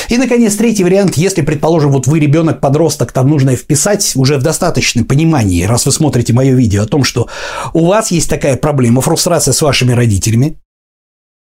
И, 0.10 0.18
наконец, 0.18 0.56
третий 0.56 0.84
вариант, 0.84 1.16
если, 1.18 1.42
предположим, 1.42 1.92
вот 1.92 2.08
вы 2.08 2.20
ребенок-подросток, 2.20 3.12
там 3.12 3.30
нужно 3.30 3.56
вписать 3.56 4.14
уже 4.16 4.38
в 4.38 4.44
достаточном 4.44 5.06
понимании, 5.06 5.64
раз 5.64 5.86
вы 5.86 5.92
смотрите 5.92 6.34
мое 6.34 6.54
видео 6.54 6.84
о 6.84 6.88
том, 6.88 7.04
что 7.04 7.30
у 7.74 7.86
вас 7.86 8.12
есть 8.12 8.30
такая 8.30 8.58
проблема, 8.58 9.02
фрустрация 9.02 9.54
с 9.54 9.62
вашими 9.62 9.94
родителями, 9.94 10.58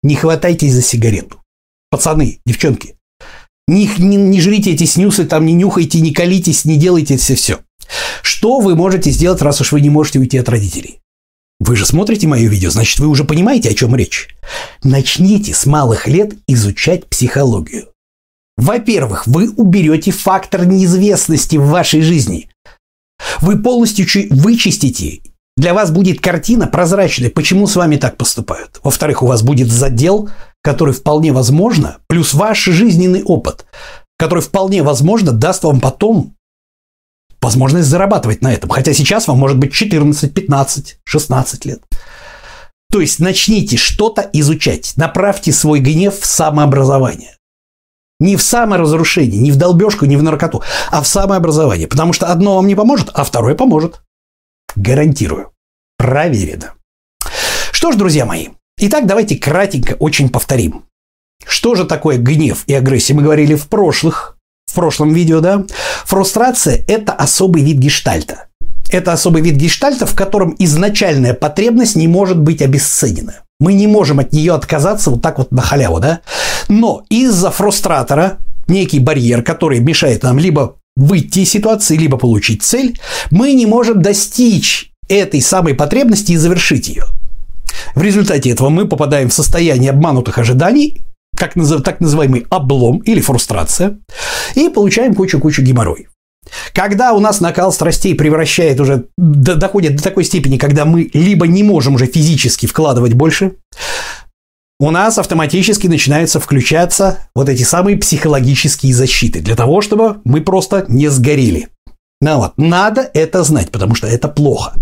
не 0.03 0.17
хватайтесь 0.17 0.75
за 0.75 0.83
сигарету. 0.83 1.41
Пацаны, 1.91 2.41
девчонки, 2.47 2.97
не, 3.67 3.89
не, 3.99 4.17
не 4.17 4.41
жрите 4.41 4.73
эти 4.73 4.85
снюсы, 4.85 5.25
там 5.25 5.47
не 5.47 5.53
нюхайте, 5.53 6.01
не 6.01 6.13
колитесь, 6.13 6.65
не 6.65 6.77
делайте 6.77 7.17
все 7.17 7.35
все. 7.35 7.61
Что 8.23 8.61
вы 8.61 8.75
можете 8.75 9.11
сделать, 9.11 9.43
раз 9.43 9.61
уж 9.61 9.73
вы 9.73 9.81
не 9.81 9.91
можете 9.91 10.19
уйти 10.19 10.39
от 10.39 10.49
родителей? 10.49 11.01
Вы 11.61 11.77
же 11.77 11.85
смотрите 11.85 12.27
мое 12.27 12.49
видео, 12.49 12.71
значит, 12.71 12.99
вы 13.01 13.07
уже 13.07 13.25
понимаете, 13.25 13.69
о 13.69 13.75
чем 13.75 13.95
речь. 13.95 14.29
Начните 14.83 15.53
с 15.53 15.67
малых 15.67 16.09
лет 16.09 16.35
изучать 16.47 17.07
психологию. 17.07 17.89
Во-первых, 18.57 19.27
вы 19.27 19.51
уберете 19.51 20.11
фактор 20.11 20.67
неизвестности 20.67 21.57
в 21.57 21.67
вашей 21.67 22.01
жизни. 22.01 22.49
Вы 23.41 23.63
полностью 23.63 24.07
вычистите 24.31 25.21
для 25.61 25.75
вас 25.75 25.91
будет 25.91 26.21
картина 26.21 26.67
прозрачная, 26.67 27.31
почему 27.31 27.67
с 27.67 27.77
вами 27.77 27.97
так 27.97 28.17
поступают. 28.17 28.81
Во-вторых, 28.83 29.23
у 29.23 29.27
вас 29.27 29.43
будет 29.43 29.71
задел, 29.71 30.31
который 30.63 30.95
вполне 30.95 31.33
возможно, 31.33 31.99
плюс 32.09 32.33
ваш 32.33 32.65
жизненный 32.65 33.23
опыт, 33.23 33.67
который 34.19 34.41
вполне 34.43 34.83
возможно 34.83 35.33
даст 35.33 35.63
вам 35.65 35.81
потом 35.81 36.35
возможность 37.43 37.89
зарабатывать 37.89 38.41
на 38.41 38.53
этом. 38.53 38.71
Хотя 38.71 38.95
сейчас 38.95 39.29
вам 39.29 39.39
может 39.39 39.59
быть 39.59 39.73
14, 39.73 40.33
15, 40.33 40.99
16 41.05 41.65
лет. 41.67 41.83
То 42.91 43.01
есть 43.01 43.21
начните 43.21 43.77
что-то 43.77 44.29
изучать. 44.33 44.95
Направьте 44.97 45.53
свой 45.53 45.81
гнев 45.81 46.19
в 46.19 46.27
самообразование. 46.27 47.37
Не 48.19 48.37
в 48.37 48.43
саморазрушение, 48.43 49.41
не 49.41 49.53
в 49.53 49.57
долбежку, 49.57 50.07
не 50.07 50.17
в 50.17 50.23
наркоту, 50.23 50.63
а 50.91 51.03
в 51.03 51.07
самообразование. 51.07 51.87
Потому 51.87 52.13
что 52.13 52.27
одно 52.27 52.57
вам 52.57 52.67
не 52.67 52.75
поможет, 52.75 53.11
а 53.15 53.25
второе 53.25 53.55
поможет. 53.55 54.01
Гарантирую. 54.77 55.53
Проверено. 55.99 56.75
Что 57.73 57.93
ж, 57.93 57.97
друзья 57.97 58.27
мои, 58.27 58.49
итак, 58.79 59.07
давайте 59.07 59.37
кратенько 59.37 59.95
очень 59.95 60.29
повторим. 60.29 60.85
Что 61.47 61.75
же 61.75 61.85
такое 61.85 62.19
гнев 62.19 62.65
и 62.67 62.75
агрессия? 62.75 63.15
Мы 63.15 63.23
говорили 63.23 63.55
в 63.55 63.69
прошлых, 63.69 64.37
в 64.67 64.75
прошлом 64.75 65.13
видео, 65.13 65.41
да? 65.41 65.65
Фрустрация– 66.05 66.85
это 66.89 67.13
особый 67.13 67.63
вид 67.63 67.79
гештальта. 67.79 68.49
Это 68.91 69.13
особый 69.13 69.43
вид 69.43 69.55
гештальта, 69.55 70.07
в 70.07 70.15
котором 70.15 70.55
изначальная 70.59 71.35
потребность 71.35 71.97
не 71.97 72.09
может 72.09 72.39
быть 72.39 72.61
обесценена. 72.61 73.43
Мы 73.61 73.75
не 73.75 73.87
можем 73.87 74.19
от 74.19 74.33
нее 74.33 74.55
отказаться 74.55 75.11
вот 75.11 75.23
так 75.23 75.39
вот 75.39 75.53
на 75.53 75.63
халяву, 75.63 76.01
да? 76.01 76.21
Но 76.69 77.05
из-за 77.09 77.51
фрустратора 77.51 78.39
некий 78.67 78.99
барьер, 78.99 79.43
который 79.43 79.81
мешает 79.81 80.23
нам 80.23 80.39
либо 80.39 80.77
выйти 80.97 81.41
из 81.41 81.51
ситуации, 81.51 81.97
либо 81.97 82.17
получить 82.17 82.63
цель, 82.63 82.99
мы 83.31 83.53
не 83.53 83.67
можем 83.67 84.03
достичь 84.03 84.93
этой 85.09 85.41
самой 85.41 85.75
потребности 85.75 86.33
и 86.33 86.37
завершить 86.37 86.89
ее. 86.89 87.05
В 87.95 88.03
результате 88.03 88.51
этого 88.51 88.69
мы 88.69 88.87
попадаем 88.87 89.29
в 89.29 89.35
состояние 89.35 89.91
обманутых 89.91 90.39
ожиданий, 90.39 91.03
как 91.37 91.55
так 91.85 92.01
называемый 92.01 92.47
облом 92.51 92.99
или 92.99 93.21
фрустрация, 93.21 93.99
и 94.55 94.69
получаем 94.69 95.15
кучу-кучу 95.15 95.63
геморрой. 95.63 96.09
Когда 96.75 97.13
у 97.13 97.21
нас 97.21 97.41
накал 97.41 97.73
страстей 97.73 98.15
превращает 98.15 98.81
уже, 98.81 99.07
доходит 99.17 99.97
до 99.97 100.03
такой 100.03 100.25
степени, 100.25 100.57
когда 100.57 100.85
мы 100.85 101.11
либо 101.13 101.47
не 101.47 101.63
можем 101.63 101.95
уже 101.95 102.07
физически 102.07 102.67
вкладывать 102.67 103.15
больше, 103.15 103.53
у 104.81 104.91
нас 104.91 105.19
автоматически 105.19 105.87
начинаются 105.87 106.41
включаться 106.41 107.19
вот 107.35 107.49
эти 107.49 107.63
самые 107.63 107.99
психологические 107.99 108.95
защиты 108.95 109.41
для 109.41 109.55
того, 109.55 109.83
чтобы 109.83 110.23
мы 110.25 110.41
просто 110.41 110.87
не 110.89 111.09
сгорели. 111.09 111.69
Ну 112.23 112.39
вот, 112.39 112.55
надо 112.57 113.09
это 113.15 113.43
знать, 113.45 113.71
потому 113.71 113.95
что 113.95 114.07
это 114.07 114.29
плохо. 114.29 114.75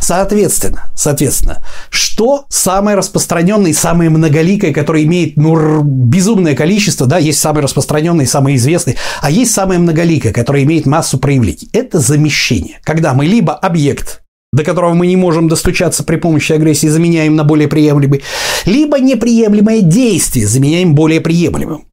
Соответственно, 0.00 0.90
соответственно, 0.94 1.64
что 1.90 2.46
самое 2.48 2.96
распространенное 2.96 3.70
и 3.70 3.74
самое 3.74 4.08
многоликое, 4.08 4.72
которое 4.72 5.04
имеет 5.04 5.36
ну, 5.36 5.82
безумное 5.82 6.54
количество, 6.54 7.06
да, 7.06 7.18
есть 7.18 7.40
самое 7.40 7.64
распространенное 7.64 8.24
и 8.24 8.28
самое 8.28 8.56
известное, 8.56 8.96
а 9.20 9.30
есть 9.30 9.52
самое 9.52 9.80
многоликое, 9.80 10.32
которое 10.32 10.64
имеет 10.64 10.86
массу 10.86 11.18
проявлений. 11.18 11.68
Это 11.72 11.98
замещение. 11.98 12.78
Когда 12.84 13.14
мы 13.14 13.26
либо 13.26 13.54
объект 13.54 14.22
до 14.56 14.64
которого 14.64 14.94
мы 14.94 15.06
не 15.06 15.16
можем 15.16 15.48
достучаться 15.48 16.02
при 16.02 16.16
помощи 16.16 16.52
агрессии, 16.52 16.86
заменяем 16.86 17.36
на 17.36 17.44
более 17.44 17.68
приемлемый, 17.68 18.22
либо 18.64 18.98
неприемлемое 18.98 19.82
действие 19.82 20.46
заменяем 20.46 20.94
более 20.94 21.20
приемлемым. 21.20 21.84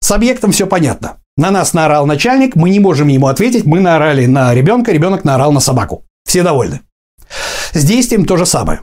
С 0.00 0.10
объектом 0.12 0.52
все 0.52 0.66
понятно. 0.66 1.16
На 1.36 1.50
нас 1.50 1.72
наорал 1.72 2.06
начальник, 2.06 2.56
мы 2.56 2.70
не 2.70 2.78
можем 2.78 3.08
ему 3.08 3.26
ответить, 3.26 3.64
мы 3.64 3.80
наорали 3.80 4.26
на 4.26 4.54
ребенка, 4.54 4.92
ребенок 4.92 5.24
наорал 5.24 5.50
на 5.50 5.60
собаку. 5.60 6.04
Все 6.26 6.42
довольны. 6.42 6.80
С 7.72 7.84
действием 7.84 8.26
то 8.26 8.36
же 8.36 8.44
самое. 8.44 8.80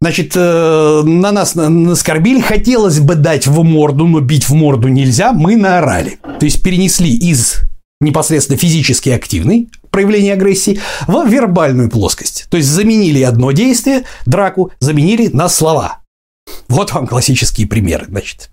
Значит, 0.00 0.32
э, 0.36 1.02
на 1.04 1.32
нас 1.32 1.54
наскорбили, 1.54 2.40
хотелось 2.40 3.00
бы 3.00 3.14
дать 3.14 3.46
в 3.46 3.62
морду, 3.62 4.06
но 4.06 4.20
бить 4.20 4.48
в 4.48 4.54
морду 4.54 4.88
нельзя, 4.88 5.32
мы 5.32 5.56
наорали. 5.56 6.18
То 6.38 6.44
есть 6.44 6.62
перенесли 6.62 7.10
из 7.10 7.62
непосредственно 8.00 8.58
физически 8.58 9.10
активный 9.10 9.68
проявление 9.90 10.34
агрессии 10.34 10.80
в 11.06 11.26
вербальную 11.26 11.90
плоскость. 11.90 12.46
То 12.50 12.56
есть 12.56 12.68
заменили 12.68 13.22
одно 13.22 13.52
действие, 13.52 14.04
драку, 14.26 14.72
заменили 14.80 15.28
на 15.28 15.48
слова. 15.48 16.00
Вот 16.68 16.92
вам 16.92 17.06
классические 17.06 17.66
примеры, 17.66 18.06
значит. 18.06 18.50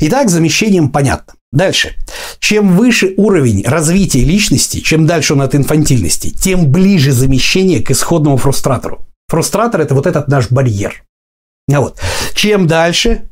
Итак, 0.00 0.30
замещением 0.30 0.90
понятно. 0.90 1.34
Дальше. 1.50 1.94
Чем 2.38 2.76
выше 2.76 3.14
уровень 3.16 3.64
развития 3.64 4.22
личности, 4.22 4.80
чем 4.80 5.06
дальше 5.06 5.32
он 5.32 5.42
от 5.42 5.54
инфантильности, 5.54 6.30
тем 6.30 6.70
ближе 6.70 7.12
замещение 7.12 7.82
к 7.82 7.90
исходному 7.90 8.36
фрустратору. 8.36 9.06
Фрустратор– 9.28 9.80
это 9.82 9.94
вот 9.94 10.06
этот 10.06 10.28
наш 10.28 10.50
барьер. 10.50 11.04
А 11.72 11.80
вот. 11.80 11.98
Чем 12.34 12.66
дальше 12.66 13.28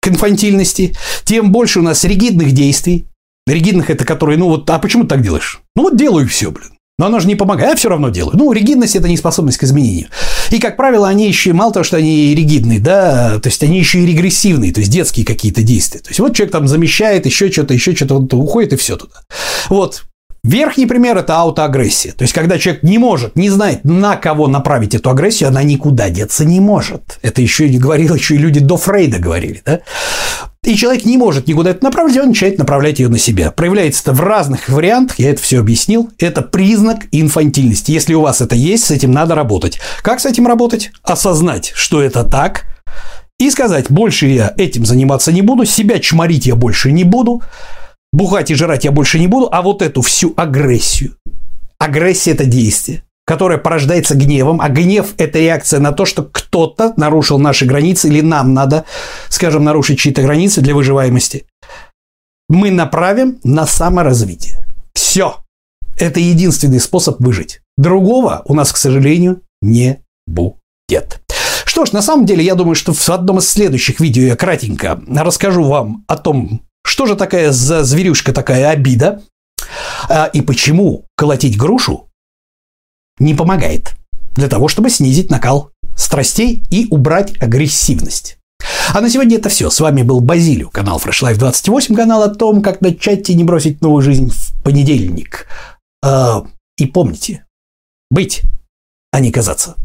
к 0.00 0.08
инфантильности, 0.08 0.96
тем 1.24 1.52
больше 1.52 1.80
у 1.80 1.82
нас 1.82 2.04
ригидных 2.04 2.52
действий, 2.52 3.06
Ригидных 3.46 3.90
это 3.90 4.04
которые, 4.04 4.38
ну 4.38 4.48
вот, 4.48 4.68
а 4.70 4.78
почему 4.78 5.04
ты 5.04 5.10
так 5.10 5.22
делаешь? 5.22 5.60
Ну 5.74 5.82
вот 5.84 5.96
делаю 5.96 6.28
все, 6.28 6.50
блин. 6.50 6.70
Но 7.00 7.06
оно 7.06 7.18
же 7.18 7.28
не 7.28 7.34
помогает, 7.34 7.70
я 7.70 7.76
все 7.76 7.88
равно 7.88 8.10
делаю. 8.10 8.36
Ну, 8.36 8.52
ригидность– 8.52 8.94
это 8.96 9.08
неспособность 9.08 9.56
к 9.56 9.64
изменению. 9.64 10.08
И, 10.50 10.58
как 10.58 10.76
правило, 10.76 11.08
они 11.08 11.26
еще, 11.26 11.54
мало 11.54 11.72
того, 11.72 11.82
что 11.82 11.96
они 11.96 12.34
ригидные, 12.34 12.78
да, 12.78 13.38
то 13.38 13.48
есть 13.48 13.62
они 13.62 13.78
еще 13.78 14.00
и 14.00 14.06
регрессивные, 14.06 14.70
то 14.70 14.80
есть 14.80 14.92
детские 14.92 15.24
какие-то 15.24 15.62
действия. 15.62 16.00
То 16.00 16.10
есть 16.10 16.20
вот 16.20 16.36
человек 16.36 16.52
там 16.52 16.68
замещает 16.68 17.24
еще 17.24 17.50
что-то, 17.50 17.72
еще 17.72 17.96
что-то, 17.96 18.36
уходит 18.36 18.74
и 18.74 18.76
все 18.76 18.98
туда. 18.98 19.22
Вот. 19.70 20.02
Верхний 20.44 20.84
пример– 20.84 21.16
это 21.18 21.38
аутоагрессия. 21.38 22.12
То 22.12 22.22
есть, 22.22 22.34
когда 22.34 22.58
человек 22.58 22.82
не 22.82 22.98
может, 22.98 23.34
не 23.34 23.48
знает, 23.48 23.82
на 23.84 24.16
кого 24.16 24.46
направить 24.46 24.94
эту 24.94 25.08
агрессию, 25.08 25.48
она 25.48 25.62
никуда 25.62 26.10
деться 26.10 26.44
не 26.44 26.60
может. 26.60 27.18
Это 27.22 27.40
еще 27.40 27.66
и 27.66 27.78
говорил, 27.78 28.14
еще 28.14 28.34
и 28.34 28.38
люди 28.38 28.60
до 28.60 28.76
Фрейда 28.76 29.18
говорили. 29.18 29.62
Да? 29.64 29.80
И 30.64 30.76
человек 30.76 31.04
не 31.04 31.16
может 31.16 31.48
никуда 31.48 31.70
это 31.70 31.82
направить, 31.82 32.18
он 32.18 32.28
начинает 32.28 32.58
направлять 32.58 32.98
ее 32.98 33.08
на 33.08 33.18
себя. 33.18 33.50
Проявляется 33.50 34.02
это 34.02 34.12
в 34.12 34.20
разных 34.20 34.68
вариантах, 34.68 35.18
я 35.18 35.30
это 35.30 35.42
все 35.42 35.58
объяснил. 35.60 36.10
Это 36.18 36.42
признак 36.42 37.06
инфантильности. 37.12 37.92
Если 37.92 38.12
у 38.12 38.20
вас 38.20 38.40
это 38.40 38.54
есть, 38.54 38.84
с 38.84 38.90
этим 38.90 39.10
надо 39.10 39.34
работать. 39.34 39.80
Как 40.02 40.20
с 40.20 40.26
этим 40.26 40.46
работать? 40.46 40.92
Осознать, 41.02 41.72
что 41.74 42.02
это 42.02 42.24
так, 42.24 42.66
и 43.40 43.48
сказать, 43.48 43.90
больше 43.90 44.26
я 44.26 44.52
этим 44.58 44.84
заниматься 44.84 45.32
не 45.32 45.40
буду, 45.40 45.64
себя 45.64 45.98
чморить 45.98 46.44
я 46.44 46.54
больше 46.54 46.92
не 46.92 47.04
буду, 47.04 47.42
бухать 48.12 48.50
и 48.50 48.54
жрать 48.54 48.84
я 48.84 48.92
больше 48.92 49.18
не 49.18 49.28
буду, 49.28 49.48
а 49.50 49.62
вот 49.62 49.80
эту 49.80 50.02
всю 50.02 50.34
агрессию. 50.36 51.16
Агрессия– 51.78 52.30
это 52.32 52.44
действие, 52.44 53.02
которое 53.30 53.58
порождается 53.58 54.16
гневом, 54.16 54.60
а 54.60 54.68
гнев– 54.68 55.14
это 55.16 55.38
реакция 55.38 55.78
на 55.78 55.92
то, 55.92 56.04
что 56.04 56.24
кто-то 56.24 56.94
нарушил 56.96 57.38
наши 57.38 57.64
границы 57.64 58.08
или 58.08 58.22
нам 58.22 58.54
надо, 58.54 58.86
скажем, 59.28 59.62
нарушить 59.62 60.00
чьи-то 60.00 60.20
границы 60.22 60.62
для 60.62 60.74
выживаемости. 60.74 61.46
Мы 62.48 62.72
направим 62.72 63.38
на 63.44 63.66
саморазвитие. 63.66 64.66
Все. 64.94 65.36
Это 65.96 66.18
единственный 66.18 66.80
способ 66.80 67.20
выжить. 67.20 67.60
Другого 67.76 68.42
у 68.46 68.54
нас, 68.54 68.72
к 68.72 68.76
сожалению, 68.76 69.42
не 69.62 70.00
будет. 70.26 71.20
Что 71.64 71.84
ж, 71.84 71.92
на 71.92 72.02
самом 72.02 72.26
деле, 72.26 72.42
я 72.42 72.56
думаю, 72.56 72.74
что 72.74 72.92
в 72.92 73.10
одном 73.10 73.38
из 73.38 73.48
следующих 73.48 74.00
видео 74.00 74.24
я 74.24 74.34
кратенько 74.34 75.00
расскажу 75.08 75.62
вам 75.62 76.04
о 76.08 76.16
том, 76.16 76.62
что 76.84 77.06
же 77.06 77.14
такая 77.14 77.52
за 77.52 77.84
зверюшка 77.84 78.32
такая 78.32 78.70
обида? 78.70 79.22
А, 80.08 80.26
и 80.26 80.40
почему 80.40 81.04
колотить 81.16 81.56
грушу 81.56 82.09
не 83.20 83.34
помогает 83.34 83.94
для 84.34 84.48
того, 84.48 84.66
чтобы 84.68 84.90
снизить 84.90 85.30
накал 85.30 85.70
страстей 85.96 86.64
и 86.70 86.88
убрать 86.90 87.40
агрессивность. 87.40 88.38
А 88.92 89.00
на 89.00 89.08
сегодня 89.08 89.36
это 89.36 89.48
все. 89.48 89.70
С 89.70 89.80
вами 89.80 90.02
был 90.02 90.20
Базилио, 90.20 90.68
канал 90.70 90.98
Fresh 90.98 91.22
Life 91.22 91.38
28, 91.38 91.94
канал 91.94 92.22
о 92.22 92.28
том, 92.28 92.62
как 92.62 92.80
начать 92.80 93.30
и 93.30 93.34
не 93.34 93.44
бросить 93.44 93.80
новую 93.80 94.02
жизнь 94.02 94.30
в 94.30 94.62
понедельник. 94.62 95.46
А, 96.02 96.44
и 96.76 96.86
помните, 96.86 97.44
быть, 98.10 98.42
а 99.12 99.20
не 99.20 99.30
казаться. 99.30 99.76